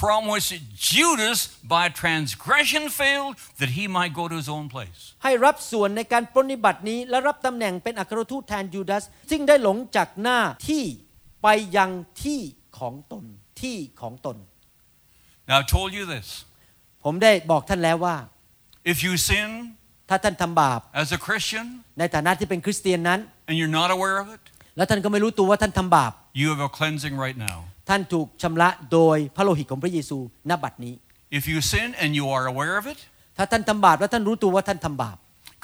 [0.00, 0.48] from which
[0.92, 1.38] Judas
[1.74, 5.00] by transgression failed, that he might go to his own place.
[5.24, 10.84] ให้รับส่วนในการปรนนิบัตินี้และรับตำแหน่งเป็นอัครทูตแทนยูดาสซึ่งได้หลงจากหน้าที่
[11.42, 11.90] ไปยัง
[12.22, 12.40] ที่
[12.78, 13.24] ของตน
[13.62, 14.36] ที่ของตน
[15.48, 16.26] Now I've told you this.
[17.04, 18.16] ผมได้บอกท่านแล้วว่า
[18.92, 19.48] If you sin
[20.08, 21.66] ถ้าท่านทำบาป as a Christian
[21.98, 24.42] ในฐานะที่เป็นคริสเตียนนั้น and you're not aware of it,
[24.76, 27.58] แล้วท่านก็ไม่รู้ตัวว่าท่านทำบาป you have a cleansing right now.
[27.88, 30.18] ท่านถูกชำระโดยพระโลหิตของพระเยซู
[30.50, 30.94] ณบัดนี้
[31.38, 32.98] If you sin and you are aware of it,
[33.36, 35.16] ถ้าท่านทำบาปแล้วท่านรู้ตัวว่าท่านทำบาป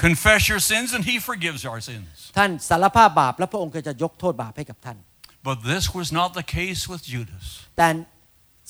[0.06, 2.14] confess your sins and he forgives our sins.
[2.38, 4.98] ท่านสารภาพบาปแล้วพระองค์ก็จะยกโทษบาปให้กับท่าน
[5.48, 7.44] But this was not the case with Judas.
[7.76, 7.88] แต่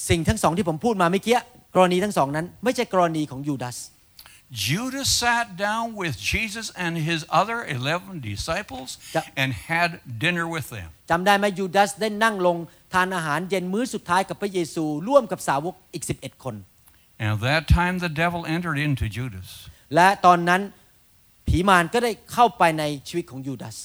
[0.09, 1.39] สิ่งทั้งสองที่ผมพูดมาเมื่อกี้
[1.75, 3.77] กรณีทั้งสองนั้น ไม่ใช่กรณีของยูดาส
[4.53, 9.23] Judas sat down with Jesus and his other 11 disciples Yeah.
[9.37, 10.89] and had dinner with them.
[11.11, 12.57] จำได้ไหมยูดาสได้นั่งลง
[12.93, 16.55] ทานอาหารเย็นมื้อสุดท้ายกับพระเยซูร่วมกับสาวกอีก 11 คน
[17.23, 19.49] And at that time, the devil entered into Judas.
[19.95, 20.63] และตอนนั้น
[21.47, 23.77] ผีมารก็ได้เข้าไปในชีวิตของยูดาส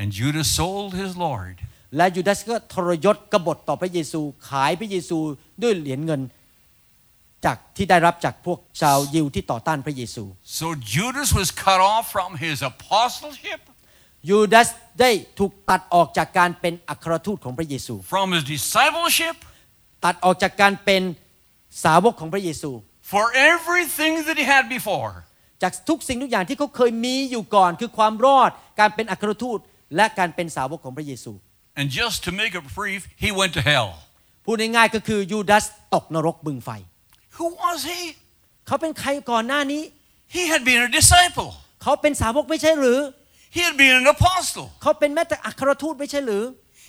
[0.00, 1.56] And Judas sold his Lord.
[1.96, 5.18] และยูดาสก็ทรยศกบฏต่อพระเยซูขายพระเยซู
[5.62, 6.20] ด้วยเหรียญเงิน
[7.44, 10.24] จากที่ได้รับจากพวกชาวยิวที่ต่อต้านพระเยซู
[10.60, 13.60] So Judas was cut off from his apostleship,
[14.30, 14.68] ยูดาส
[15.00, 19.36] ได้ถูกตัดออกจากการเป็นอัครทูตของพระเยซู from his discipleship,
[20.04, 21.02] ตัดออกจากการเป็น
[21.84, 22.70] สาวกของพระเยซู
[23.12, 25.12] for everything that he had before.
[25.62, 29.58] จากทุกสิ่งทุกอย่างที่เขาเคยมีอยู่ก่อน คือความรอดการเป็นอัครทูต
[29.96, 31.32] และการเป็นสาวกของพระเยซู
[31.80, 33.88] And just to make it brief, he went to hell.
[34.44, 35.64] พูดง่ายๆก็คือยูดาส
[35.94, 36.70] ตกนรกบึงไฟ
[37.42, 38.00] Who was he?
[38.66, 39.82] เขาเป็นใครก่อนหน้านี้
[40.36, 41.50] He had been a disciple.
[41.82, 42.98] เขาเป็นสาวกไม่ใช่หรือ
[43.56, 44.66] He had been an apostle.
[44.82, 46.44] เขาเป็นแม้แต่อัครทูตไม่ใช่หรือ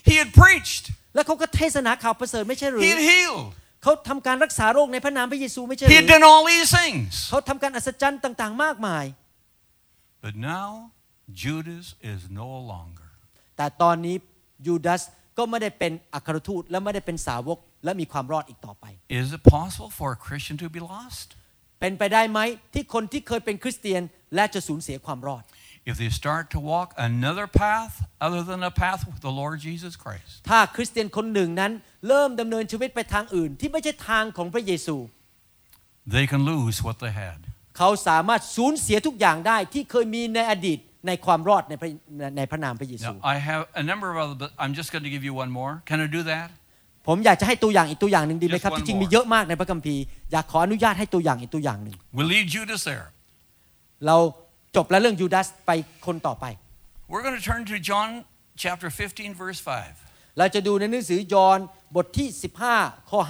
[0.08, 0.84] He had preached.
[1.14, 3.46] และเขาก็เทศนาข่าวประเสริฐไม่ใช่หรือ He had healed.
[3.82, 7.12] เขาทำการรักษาโรคในพระนามพระเยซูไม่ใช่ห He รือ had done all these things.
[7.30, 9.04] เขาทำการอัศจรรย์ต่างๆ มากมาย
[10.24, 10.68] But now
[11.42, 13.08] Judas is no longer.
[13.56, 14.16] แต่ตอนนี้
[14.66, 15.02] ยูดาส
[15.38, 18.84] ก็ไม่ได้เป็นอัครทูตและไม่ได้เป็นสาวก และมีความรอดอีกต่อไป
[19.20, 21.28] Is it possible for a Christian to be lost?
[21.80, 22.40] เป็นไปได้ไหม
[22.74, 24.02] ที่คนที่เคยเป็นคริสเตียน
[24.34, 25.44] และจะสูญเสียความรอด
[25.90, 27.94] If they start to walk another path
[28.26, 31.72] other than a path with the Lord Jesus Christ, ถ้าคริสเตียนคนหนึ่งนั้น
[32.08, 34.96] เริ่มดำเนินชีวิตไปทางอื่น ที่ไม่ใช่ทางของพระเยซู
[36.14, 37.38] they can lose what they had.
[37.78, 41.88] เขาสามารถสูญเสียทุกอย่างได้ที่เคยมีในอดีตในความรอดในพระ
[42.36, 45.50] ในพระนามพระเยซู Now, I have a number of other, but I'm just going to give you one
[45.58, 45.72] more.
[45.90, 46.48] Can I do that?
[47.06, 50.02] ผมอยากจะให้ตัวอย่างอีกตัวอย่างหนึ่งดีไหมครับ Just one ที่จริงมี more เยอะมากในพระคัมภีร์
[50.32, 53.06] อยากขออนุญาตให้ตัวอย่างอีกตัวอย่างหนึ่ง We'll leave Judas there.
[54.06, 54.16] เรา
[54.76, 55.70] จบแล้วเรื่องยูดาสไป
[56.06, 56.44] คนต่อไป
[57.10, 58.08] We're going to turn to John
[58.64, 60.38] chapter 15, verse 5.
[60.38, 61.58] เราจะดูในหนังสือยอห์น
[61.96, 62.28] บทที่
[62.70, 63.20] 15 ข้อ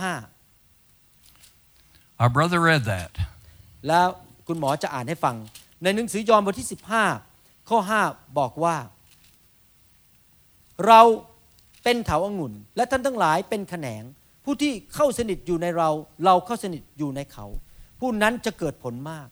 [2.23, 3.13] Our brother read that.
[3.51, 4.07] 5แล้ว
[4.47, 5.35] คุณหมอจะอ่านให้ฟัง
[5.83, 6.69] ในหนังสือยอห์นบทที่
[7.19, 8.77] 15 ข้อ 5 บอกว่า
[10.87, 11.01] เรา
[11.85, 14.03] เป็นเถาองุ่น และท่านทั้งหลายเป็นแขนง
[14.45, 15.89] ผู้ที่เข้าสนิทอยู่ในเรา
[16.25, 17.47] เราเข้าสนิทอยู่ในเขา
[18.01, 19.29] ผู้นั้นจะเกิดผลมาก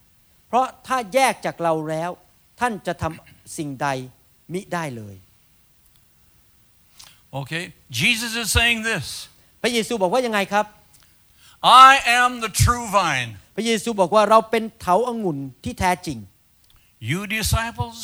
[0.49, 2.11] เพราะถ้าแยกจากเราแล้ว
[2.61, 3.89] ท่านจะทำสิ่งใด
[4.53, 5.17] มิได้เลย
[7.41, 7.65] Okay?
[8.01, 9.07] Jesus is saying this
[9.63, 10.67] พระเยซูบอกว่ายังไงครับ
[11.89, 11.91] I
[12.21, 13.31] am the true vine.
[13.57, 16.19] พระเยซูบอกว่าเราเป็นเถาองุ่นที่แท้จริง
[17.11, 17.99] You disciples,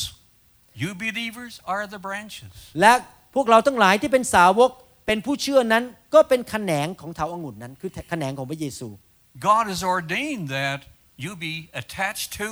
[0.82, 2.52] you believers are the branches.
[2.80, 4.70] และพ วกเราทั้งหลายที่เป็นสาวก
[5.06, 5.84] เป็นผู้เชื่อนั้น
[6.14, 8.88] ก็เป็นแขนงของเถาองุ่นนั้นคือแขนงของพระเยซู
[9.48, 10.80] God has ordained that
[11.24, 12.48] you be attached to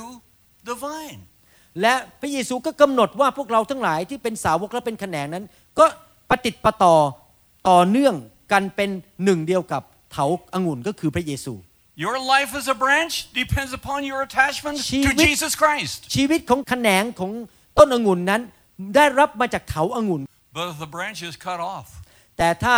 [0.67, 1.21] the vine.
[1.81, 5.45] และพระเยซูก็กำหนดว่าพวกเราทั้งหลายที่เป็นสาวกและเป็นแขนงนั้น
[5.79, 5.85] ก็
[6.29, 6.95] ปฏิดประต่อ
[7.69, 8.15] ต่อเนื่อง
[8.51, 8.89] กันเป็น
[9.23, 11.53] หนึ่งเดียวกับเถาองุ่นก็คือพระเยซู
[12.05, 13.13] Your life as a branch
[13.43, 15.97] depends upon your attachment to ชีวิต Jesus Christ.
[16.15, 17.31] ชีวิตของแขนงของ
[17.77, 18.41] ต้นองุ่นนั้น
[18.95, 20.21] ได้รับมาจากเถาองุ่น
[20.57, 21.87] But if the branch is cut off,
[22.37, 22.75] แต่ถ้า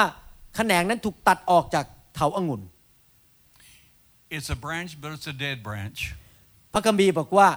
[0.55, 2.61] แขนงนั้นถูกตัดออกจากเถาองุ่น
[4.36, 5.99] it's a branch, but it's a dead branch.
[6.73, 7.47] พระคัมภีร์บอกว่า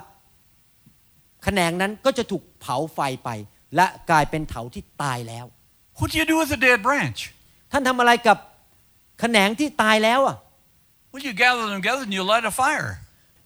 [1.44, 3.30] แขนงนั้นก็จะถูกเผาไฟไป
[3.76, 5.44] และกลายเป็นเถาที่ตายแล้ว
[5.98, 7.20] What do you do with a dead branch?
[7.72, 8.38] ท่านทำอะไรกับ
[9.20, 10.36] แขนงที่ตายแล้วอะ
[11.12, 12.90] Well, you gather them together and you light a fire.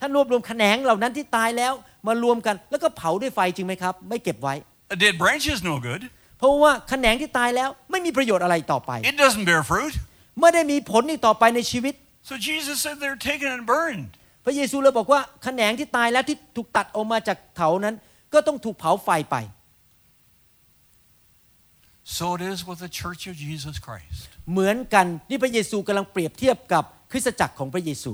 [0.00, 1.72] ท่านรวบรวมแขนงเหล่านั้นที่ตายแล้ว
[2.06, 4.54] มารวมกัน แล้วก็เผาด้วยไฟจริงไหมครับ ไม่เก็บไว้
[4.94, 6.02] A dead branch is no good.
[6.38, 9.94] เพราะว่าแขนงที่ตายแล้วไม่มีประโยชน์อะไรต่อไป It doesn't bear fruit.
[10.40, 11.94] ไม่ได้มีผลอีกต่อไปในชีวิต
[12.28, 14.10] So Jesus said they're taken and burned.
[14.44, 17.94] พระเยซูเลยบอกว่าแขนงที่ตายแล้วที่ถูกตัดออกมาจากเถานั้น
[18.32, 19.36] ก็ต้องถูกเผาไฟไป
[22.16, 24.20] So it is with the church of Jesus Christ.
[24.52, 28.12] เหมือนกันนี่พระเยซูกำลังเปรียบเทียบกับคริสตจักรของพระเยซู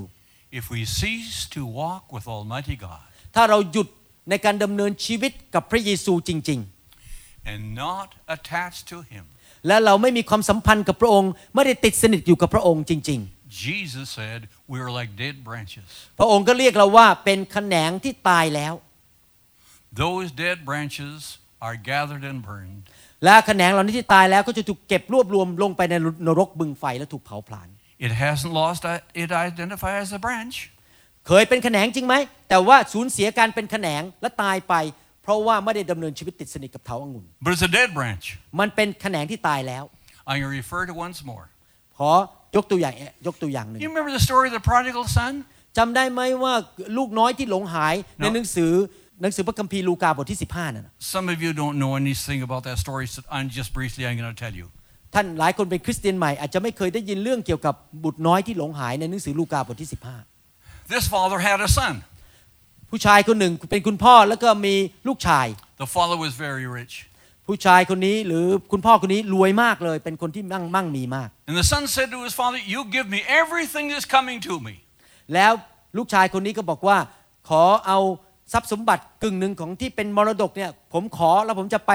[0.59, 3.03] If we cease to walk with Almighty God
[3.35, 3.87] ถ้าเราหยุด
[4.29, 6.61] ในการดำเนินชีวิตกับพระเยซูจริง
[7.51, 13.21] and not attached to Him, ๆและเราไม่มีความสัมพันธ์กับพระองค์ ไม่ได้ติดสนิทอยู่กับพระองค์จริง
[13.67, 14.39] Jesus said
[14.71, 15.87] we are like dead branches.
[16.03, 18.73] ๆพระองค์ก็เรียกเราว่าเป็นแขนงที่ตายแล้ว
[20.03, 21.19] Those dead branches
[21.67, 22.81] are gathered and burned.
[23.23, 25.95] และแขนงเหล่านี้ที่ตายแล้วก็จะถูกเก็บรวบรวมลงไปใน
[26.27, 27.67] นรกบึงไฟและถูกเผาผลาญ
[28.07, 30.55] It hasn't lost i- it identify as a branch.
[31.27, 32.15] เคยเป็นแขนงจริงไหม
[32.49, 34.75] แต่ว่าสูญเสียการเป็นแขนงและตายไป
[35.23, 38.25] เพราะว่าไม่ได้ดำเนินชีวิตติดสนิทกับเถาองุ่น But it's a dead branch.
[38.59, 39.83] มันเป็นแขนงที่ตายแล้ว
[40.29, 41.45] I'm going to refer to once more.
[41.97, 42.11] ขอ
[42.55, 42.93] ยกตัวอย่าง
[43.27, 45.31] ยกตัวอย่างหนึ่ง You remember the story of the prodigal son?
[45.77, 46.53] จำได้ไหมว่า
[46.97, 48.33] ลูกน้อยที่หลงหายใน No.
[48.35, 48.71] หนังสือ
[49.21, 54.17] หนังสือพระคัมภีร์ลูกาบทที่ 15นั่นนะ Some of you don't know anything about that story, so I'm just briefly I'm
[54.21, 54.67] going to tell you.
[55.13, 59.89] ท่านหลายคนเป็นคริสเตียนใหม่อาจจะไม่เคยได้ยินเรื่องเกี่ยวกับบุตรน้อยที่หลงหายในหนังสือลูกาบทที่
[60.93, 61.93] This father had a son.
[62.93, 64.75] 15ผู้ชายคนหนึ่งเป็นคุณพ่อแล้วก็มี
[65.07, 65.47] ลูกชาย
[65.83, 66.93] The father was very rich.
[67.47, 74.39] ผู้ชายคนนี้หรือคุณพ่อคนนี้รวยมากเลย เป็นคนที่มั่งมั่งมีมาก And the son said to his father, You give me everything that's coming
[74.47, 74.75] to me.
[75.33, 75.51] แล้ว
[75.97, 76.97] ลูกชายคนนี้ก็บอกว่า
[77.49, 77.99] ขอเอา
[78.53, 81.91] ทรัพย์สมบัติกึ่งหนึ่งของที่เป็นมรดกเนี่ยผมขอแล้วผมจะไป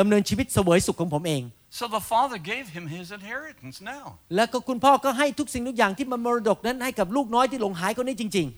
[0.00, 1.42] ดำเนินชีวิตเสวยสุขของผมเอง
[1.78, 4.04] So the father gave him his inheritance now.
[4.36, 8.48] แล้วก็คุณพ่อก็ให้ทุกสิ่งทุกอย่างที่มันมรดกนั้นให้กับลูกน้อยที่หลงหายคนนี้จริง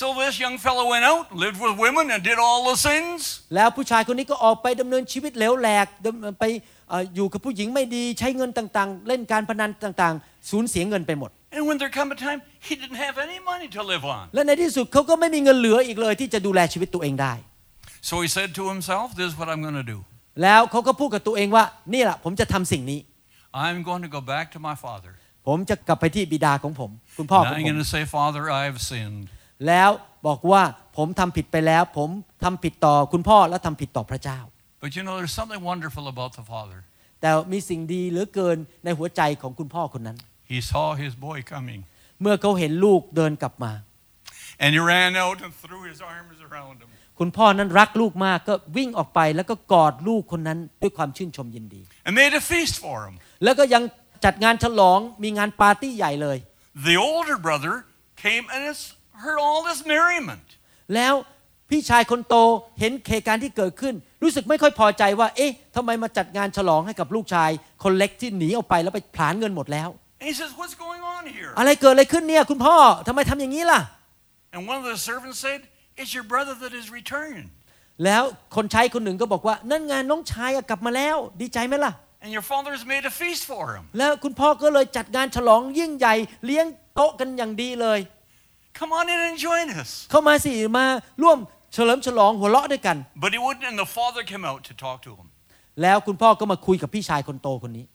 [0.00, 3.18] So this young fellow went out, lived with women, and did all the sins.
[3.38, 6.44] ๆแล้วผู้ชายคนนี้ก็ออกไปดำเนินชีวิตเหลวแหลกดำไป
[6.88, 14.04] เอ่ออยู่กับผู้หญิงไม่ดีใช้เงินต่างๆ เล่นการพนันต่างๆ สูญเสียเงินไปหมด And when there come a time, he didn't have any money to live
[14.16, 14.24] on.
[14.34, 17.34] และในที่สุดเขาก็ไม่มีเงินเหลืออีกเลยที่จะดูแลชีวิตตัวเองได้
[18.10, 19.98] So he said to himself, This is what I'm going to do.
[20.42, 21.64] แล้วเขาก็พูดกับตัวเองว่า
[21.94, 23.00] นี่แหละผมจะทำสิ่งนี้
[23.66, 25.12] I'm going to go back to my father.
[25.48, 29.24] ผมจะกลับไปที่บิดาของผม คุณพ่อ And ของ I'm ผม going to say, Father, I've sinned.
[29.66, 29.90] แล้ว
[30.26, 30.62] บอกว่า
[30.96, 32.10] ผมทำผิดไปแล้ว ผม
[32.44, 34.40] ทำผิดต่อคุณพ่อและทำผิดต่อพระเจ้า
[34.84, 36.78] But you know, there's something wonderful about the father.
[37.20, 40.18] แต่มีสิ่งดีเหลือเกินในหัวใจของคุณพ่อคนนั้น
[40.52, 41.80] He saw his boy coming,
[42.22, 43.72] เมื่อเขาเห็นลูกเดินกลับมา
[44.62, 46.90] and he ran out and threw his arms around him.
[47.18, 53.14] คุณพ่อนั้นรักลูกมากก็วิ่งออกไปแล้วก็กอดลูกคนนั้นด้วยความชื่นชมยินดี and made a feast for him.
[53.44, 53.82] แล้วก็ยัง
[54.24, 56.38] จัดงานฉลองมีงานปาร์ตี้ใหญ่เลย
[56.88, 57.74] The older brother
[58.24, 58.80] came and has
[59.26, 60.46] heard all this merriment.
[60.94, 61.14] แล้ว
[61.70, 62.36] พี่ชายคนโต
[62.80, 67.50] เห็นเหตุการณ์ที่เกิดขึ้น รู้สึกไม่ค่อยพอใจว่า เอ๊ะทำไมมาจัดงานฉลองให้กับลูกชาย
[67.82, 71.50] คนเล็กที่หนีออกไปแล้วไปผลาญเงินหมดแล้ว And he says, What's going on here?
[71.58, 73.80] อะไรเกิดอะไรขึ้นเนี่ยคุณพ่อทำไมทำอย่างนี้ล่ะ
[74.54, 75.60] And one of the servants said,
[76.00, 77.46] It's your brother that is returned.
[78.04, 78.22] แล้ว
[78.56, 81.92] คนใช้คนหนึ่งก็บอกว่านั่นไงน้องชายอะกลับมาแล้ว ดีใจไหมล่ะ
[82.24, 83.84] And your father has made a feast for him.
[83.98, 86.14] แล้วคุณพ่อก็เลยจัดงานฉลองยิ่งใหญ่
[86.46, 87.98] เลี้ยงโต๊ะกันอย่างดีเลย
[88.82, 89.90] Come on in and join us.
[90.10, 90.84] เข้ามาสิมา
[91.22, 91.38] ร่วม
[91.74, 95.26] เฉลิมฉลองหัวเราะด้วยกัน But he wouldn't, and the father came out to talk to him.
[95.82, 97.86] แล้วคุณพ่อก็มาคุยกับพี่ชายคนโตคนนี้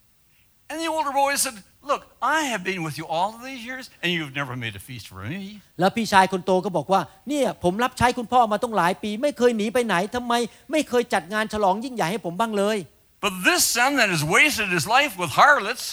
[0.70, 1.56] And the older boy said,
[1.92, 2.02] Look,
[2.38, 5.06] I have been with you all of these years, and you've never made a feast
[5.12, 5.44] for me.
[5.80, 10.34] แล้วพี่ชายคนโตก็บอกว่า เนี่ยผมรับใช้คุณพ่อมาต้องหลายปี ไม่เคยหนีไปไหนทำไม
[10.72, 12.78] ไม่เคยจัดงานฉลองยิ่งใหญ่ให้ผมบ้างเลย
[13.26, 15.86] But this son that has wasted his life with harlots,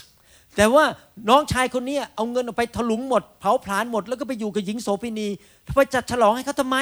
[0.57, 0.85] แต่ว่า
[1.29, 5.29] น้องชายคนเนี้ยเอาเงินออกไปถลุงหมด เผาผลาญหมด แล้วก็ไปอยู่กับหญิงโสเภณี
[5.75, 6.79] ไปจัดฉลองให้เขาทำไม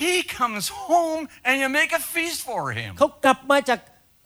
[0.00, 2.90] he comes home and you make a feast for him.
[2.98, 3.80] เขากลับมาจาก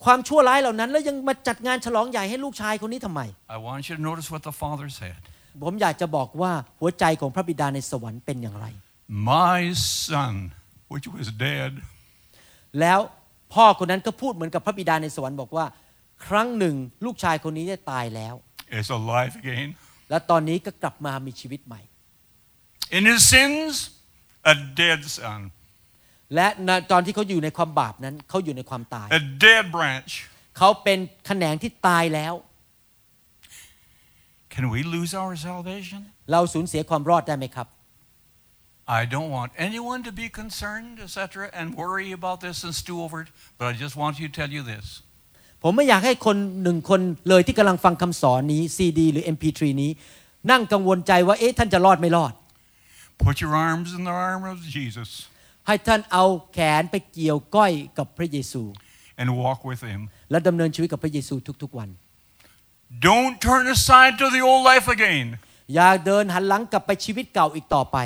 [0.05, 3.21] ความชั่วร้ายเหล่านั้น แล้วยังมาจัดงานฉลองใหญ่ให้ลูกชายคนนี้ทำไม
[3.55, 5.21] I want you to notice what the father said.
[5.65, 8.67] ผมอยากจะบอกว่าหัวใจของพระบิดาในสวรรค์เป็นอย่างไร
[9.31, 9.61] My
[10.07, 10.35] son,
[10.93, 11.73] which was dead,
[12.81, 13.01] แล้ว
[13.55, 15.65] พ่อคนนั้นก็พูดเหมือนกับพระบิดาในสวรรค์บอกว่า
[16.27, 18.35] ครั้งหนึ่งลูกชายคนนี้ได้ตายแล้ว
[18.81, 19.69] is alive again.
[20.11, 21.81] และตอนนี้ก็กลับมามีชีวิตใหม่
[22.97, 23.73] In his sins,
[24.53, 25.41] a dead son,
[26.35, 26.47] และ
[26.93, 30.13] ตอนที่เขาอยู่ในความบาปนั้นเขาอยู่ในความตาย a dead branch.
[30.59, 32.35] เขาเป็นแขนงที่ตายแล้ว
[34.55, 36.01] Can we lose our salvation?
[36.33, 37.69] เราสูญเสียความรอดได้ไหมครับ
[39.01, 41.19] I don't want anyone to be concerned, etc.,
[41.59, 44.63] and worry about this and stew over it, but I just want to tell you
[44.63, 45.03] this.
[45.69, 49.91] ผมไม่อยากให้คนหนึ่งคนเลยที่กำลังฟังคำสอนนี้ซีดีหรือ MP3 นี้
[50.51, 52.33] นั่งกังวลใจว่าเอ๊ะท่านจะรอดไม่รอด
[53.25, 55.11] Put your arms in the arm of Jesus
[55.67, 58.63] ให้ท่านเอาแขนไปเกี่ยวก้อยกับพระเยซู
[59.21, 60.01] and walk with him.
[60.31, 61.89] และดำเนินชีวิตกับพระเยซูทุกๆวัน
[63.09, 65.27] Don't turn aside to the old life again.
[65.75, 67.97] อย่าเดินหันหลังกลับไปชีวิตเก่าอีกต่อไป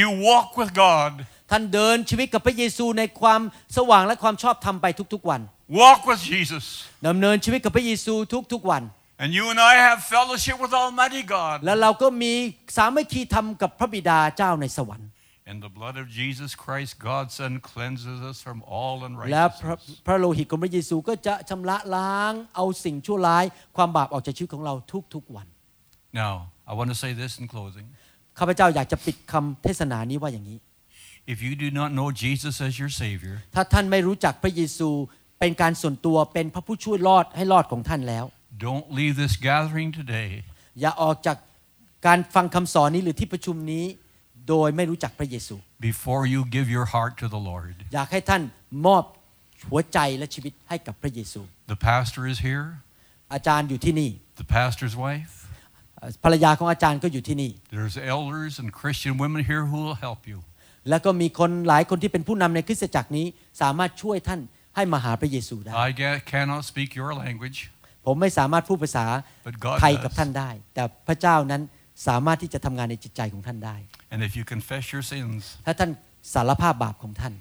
[0.00, 1.12] You walk with God.
[1.50, 3.40] ท่านเดินชีวิตกับพระเยซูในความ
[3.76, 5.40] สว่างและความชอบธรรมไปทุกๆวัน
[5.80, 6.64] Walk with Jesus.
[7.08, 8.14] ดำเนินชีวิตกับพระเยซู
[8.52, 8.82] ทุกๆวัน
[9.22, 11.56] And you and I have fellowship with Almighty God.
[11.66, 12.34] และเราก็มี
[12.76, 15.08] สามัคคีธรรมกับพระบิดาเจ้าในสวรรค์
[15.50, 18.94] And the blood of Jesus Christ, God's Son, cleanses us from all
[19.32, 20.04] และพระ unrighteousness.
[20.06, 23.44] พระโลหิตของพระเยซูก็จะชำระล้างเอาสิ่งชั่วร้าย
[23.76, 24.74] ความบาปออกจากชีวิตของเรา
[25.14, 25.46] ทุกๆวัน
[26.22, 26.34] Now,
[26.70, 27.86] I want to say this in closing.
[28.38, 30.58] ข้าพเจ้าอยากจะปิดคำเทศนานี้ว่าอย่างนี้
[31.34, 34.88] If you do not know Jesus as your Savior, ถ้าท่านไม่รู้จักพระเยซู
[35.42, 38.24] เป็นการส่วนตัวเป็นพระผู้ช่วยรอดให้รอดของท่านแล้ว
[38.66, 40.28] don't leave this gathering today
[40.80, 41.36] อย่าออกจาก
[42.06, 43.84] การฟังคำสอนนี้หรือที่ประชุมนี้
[44.48, 45.54] โดยไม่รู้จักพระเยซู
[45.90, 47.74] before you give your heart to the Lord.
[47.94, 48.42] อยากให้ท่าน
[48.86, 49.04] มอบ
[49.70, 51.40] หัวใจและชีวิตให้กับพระเยซู
[51.72, 52.66] The pastor is here,
[53.34, 54.10] อาจารย์อยู่ที่นี่
[54.42, 55.34] the pastor's wife.
[56.24, 60.38] ภรรยาของอาจารย์ก็อยู่ที่นี่ There's elders and Christian women here who will help you.
[60.90, 63.26] แล้วก็มีคนหลายคนที่เป็นผู้นำในคริสตจักรนี้
[63.60, 64.40] สามารถช่วยท่าน
[64.76, 67.58] ให้มาหาพระเยซูได้ I ga- cannot speak your language,
[68.06, 69.06] ผมไม่สามารถพูดภาษา
[69.46, 70.18] but God ไทยกับ does.
[70.18, 71.62] ท่านได้ แต่พระเจ้านั้น
[72.08, 73.76] สามารถที่จะทำงานในจิตใจของท่านได้
[74.12, 75.90] And if you confess your sins, ถ้าท่าน
[76.34, 77.34] สารภาพบาปของท่าน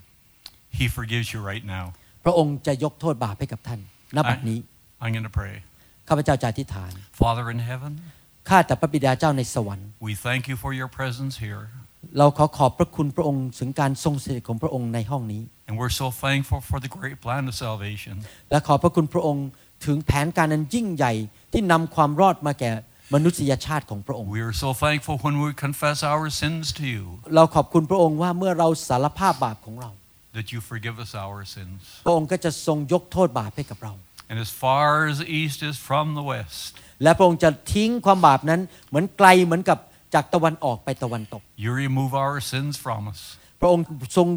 [0.80, 1.86] He forgives you right now.
[2.26, 3.80] พระองค์จะยกโทษบาปให้กับท่าน
[4.16, 4.60] ณบัดนี้
[5.04, 5.56] I'm going to pray.
[6.08, 7.94] ข้าพเจ้าจะอธิษฐาน Father in heaven,
[8.50, 11.64] ข้าแต่พระบิดาเจ้าในสวรรค์ we thank you for your presence here.
[12.20, 18.14] เราขอขอบพระคุณพระองค์ถึงการทรงสถิตของพระองค์ในห้องนี้ And we're so thankful for the great plan of salvation.
[18.52, 19.46] และขอบพระคุณพระองค์
[19.86, 21.14] ถึงแผนการนั้นยิ่งใหญ่
[21.54, 22.72] ที่นำความรอดมาแก่
[23.14, 27.04] มนุษยชาติของพระองค์ We are so thankful when we confess our sins to you
[27.36, 29.90] เราขอบคุณพระองค์ว่าเมื่อเราสารภาพบาปของเรา
[30.38, 31.80] that you forgive us our sins.
[32.06, 33.94] พระองค์ก็จะทรงยกโทษบาปให้กับเรา
[34.32, 36.72] And as far as the east is from the west,
[37.04, 39.78] และพระองค์จะทิ้งความบาปนั้นเหมือนไกลเหมือนกับ
[40.14, 43.20] จากตะวันออกไปตะวันตก you remove our sins from us.
[43.62, 43.86] พระองค์
[44.18, 44.28] ทรง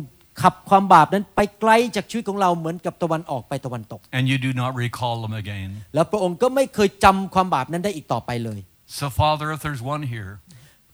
[0.43, 5.69] ขับความบาปนั้นไปไกลจากชีวิตของเราเหมือนกับตะวันออกไปตะวันตก And you do not recall them again.
[5.95, 8.61] แล้วพระองค์ก็ไม่เคยจำความบาปนั้นได้อีกต่อไปเลย
[8.99, 10.33] So, Father, if there's one here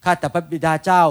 [0.05, 1.03] ข้าแต่พระบิดาเจ้า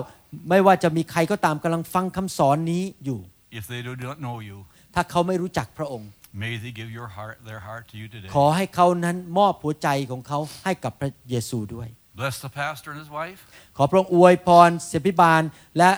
[0.49, 3.19] ไม่ว่าจะมีใครก็ตามกำลังฟังคำสอนนี้อยู่
[3.59, 4.57] If they do not know you,
[4.95, 6.09] ถ้าเขาไม่รู้จักพระองค์
[6.43, 8.29] may they give your heart, their heart to you today.
[8.35, 13.41] ขอให้เขานั้นมอบหัวใจของเขาให้กับพระเยซูด้วย Bless the pastor and his wife
[13.77, 15.41] ขอพระองค์อวยพรเสพิบาล
[15.77, 15.91] และ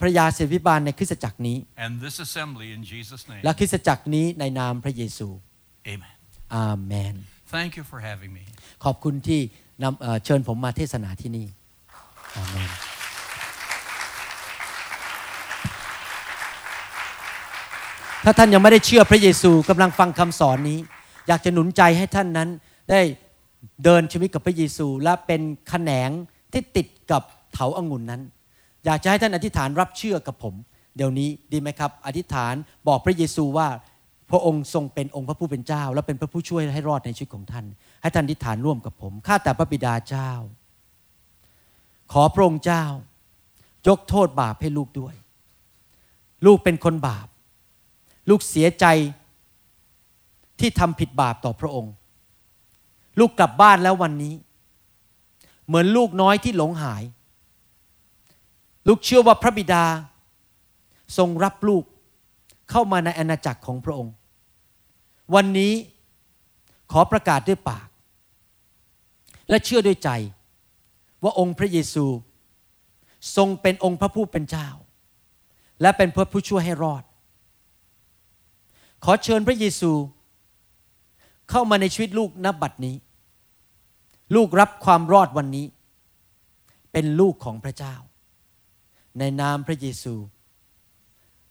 [0.00, 3.42] ภรรยาเสพิบาลในคริสตจักรนี้ and this assembly in Jesus' name.
[3.44, 5.28] และคริสตจักรนี้ในนามพระเยซู
[5.92, 6.14] Amen.
[6.54, 7.14] อาเมน
[7.56, 8.44] Thank you for having me.
[8.84, 9.40] ขอบคุณที่
[9.82, 11.46] นำเอ่อเชิญผมมาเทศนาที่นี่
[12.36, 12.70] อาเมน
[18.24, 20.78] ถ้าท่านยังไม่ได้เชื่อพระเยซูกำลังฟังคำสอนนี้
[21.28, 22.48] อยากจะหนุนใจให้ท่านนั้น
[22.90, 23.00] ได้
[23.84, 26.10] เดินชีวิตกับพระเยซูและเป็นแขนง
[26.52, 28.22] ที่ติดกับเถาองุ่นนั้น
[28.84, 30.54] อยากจะให้ท่านอธิษฐานรับเชื่อกับผม
[30.96, 32.54] เดี๋ยวนี้ดีไหมครับ อธิษฐาน
[32.88, 33.68] บอกพระเยซูว่า
[34.30, 37.66] พระองค์ทรงเป็นองค์พระผู้เป็นเจ้า และเป็นพระผู้ช่วยให้รอดในชีวิตของท่าน
[38.02, 40.30] ให้ท่านอธิษฐานร่วมกับผมข้าแต่พระบิดาเจ้า
[42.12, 42.84] ขอพระองค์เจ้า
[43.88, 45.14] ยกโทษบาปให้ลูกด้วย
[46.46, 47.28] ลูกเป็นคนบาป
[48.28, 48.86] ลูกเสียใจ
[50.60, 51.92] ที่ทำผิดบาปต่อพระองค์
[53.18, 54.34] ลูกกลับบ้านแล้ววันนี้
[55.66, 57.02] เหมือนลูกน้อยที่หลงหาย
[58.88, 59.84] ลูกเชื่อว่าพระบิดา
[61.16, 61.84] ทรงรับลูก
[62.70, 64.14] เข้ามาในอาณาจักรของพระองค์
[65.34, 65.72] วันนี้
[66.92, 67.88] ขอประกาศด้วยปาก
[69.48, 70.10] และเชื่อด้วยใจ
[71.22, 72.06] ว่าองค์พระเยซู
[73.36, 74.68] ทรงเป็นองค์พระผู้เป็นเจ้า
[75.80, 77.02] และเป็นพระผู้ช่วยให้รอด
[79.04, 79.92] ขอเชิญพระเยซู
[81.50, 82.96] เข้ามาในชีวิตลูกนับบัดนี้
[84.34, 85.66] ลูกรับความรอดวันนี้
[86.92, 87.94] เป็นลูกของพระเจ้า
[89.18, 90.14] ในนามพระเยซู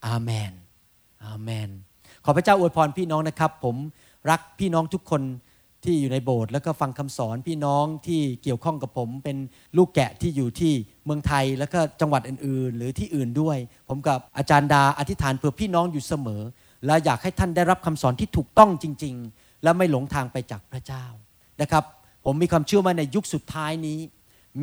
[0.05, 0.53] อาเมน
[1.25, 1.69] อาเมน
[2.25, 3.75] ขอพระเจ้าอวยพรพี่น้องนะครับ ผม
[4.30, 5.21] รักพี่น้องทุกคน
[5.84, 9.38] ที่อยู่ในโบสถ์แล้วก็ฟังคำสอนพี่น้องที่เกี่ยวข้องกับผม เป็น
[9.78, 10.73] ลูกแกะที่อยู่ที่
[11.05, 13.57] เมืองไทยแล้วก็จังหวัดอื่น ๆ หรือที่อื่นด้วย
[13.88, 16.41] ผมกับอาจารย์ดาอธิษฐานเผื่อพี่น้องอยู่เสมอ
[16.86, 21.05] และอยากให้ท่านได้รับคำสอนที่ถูกต้องจริง ๆ และไม่หลงทางไปจากพระเจ้า
[21.61, 21.84] นะครับ
[22.30, 23.99] ผมมีความเชื่อว่าในยุคสุดท้ายนี้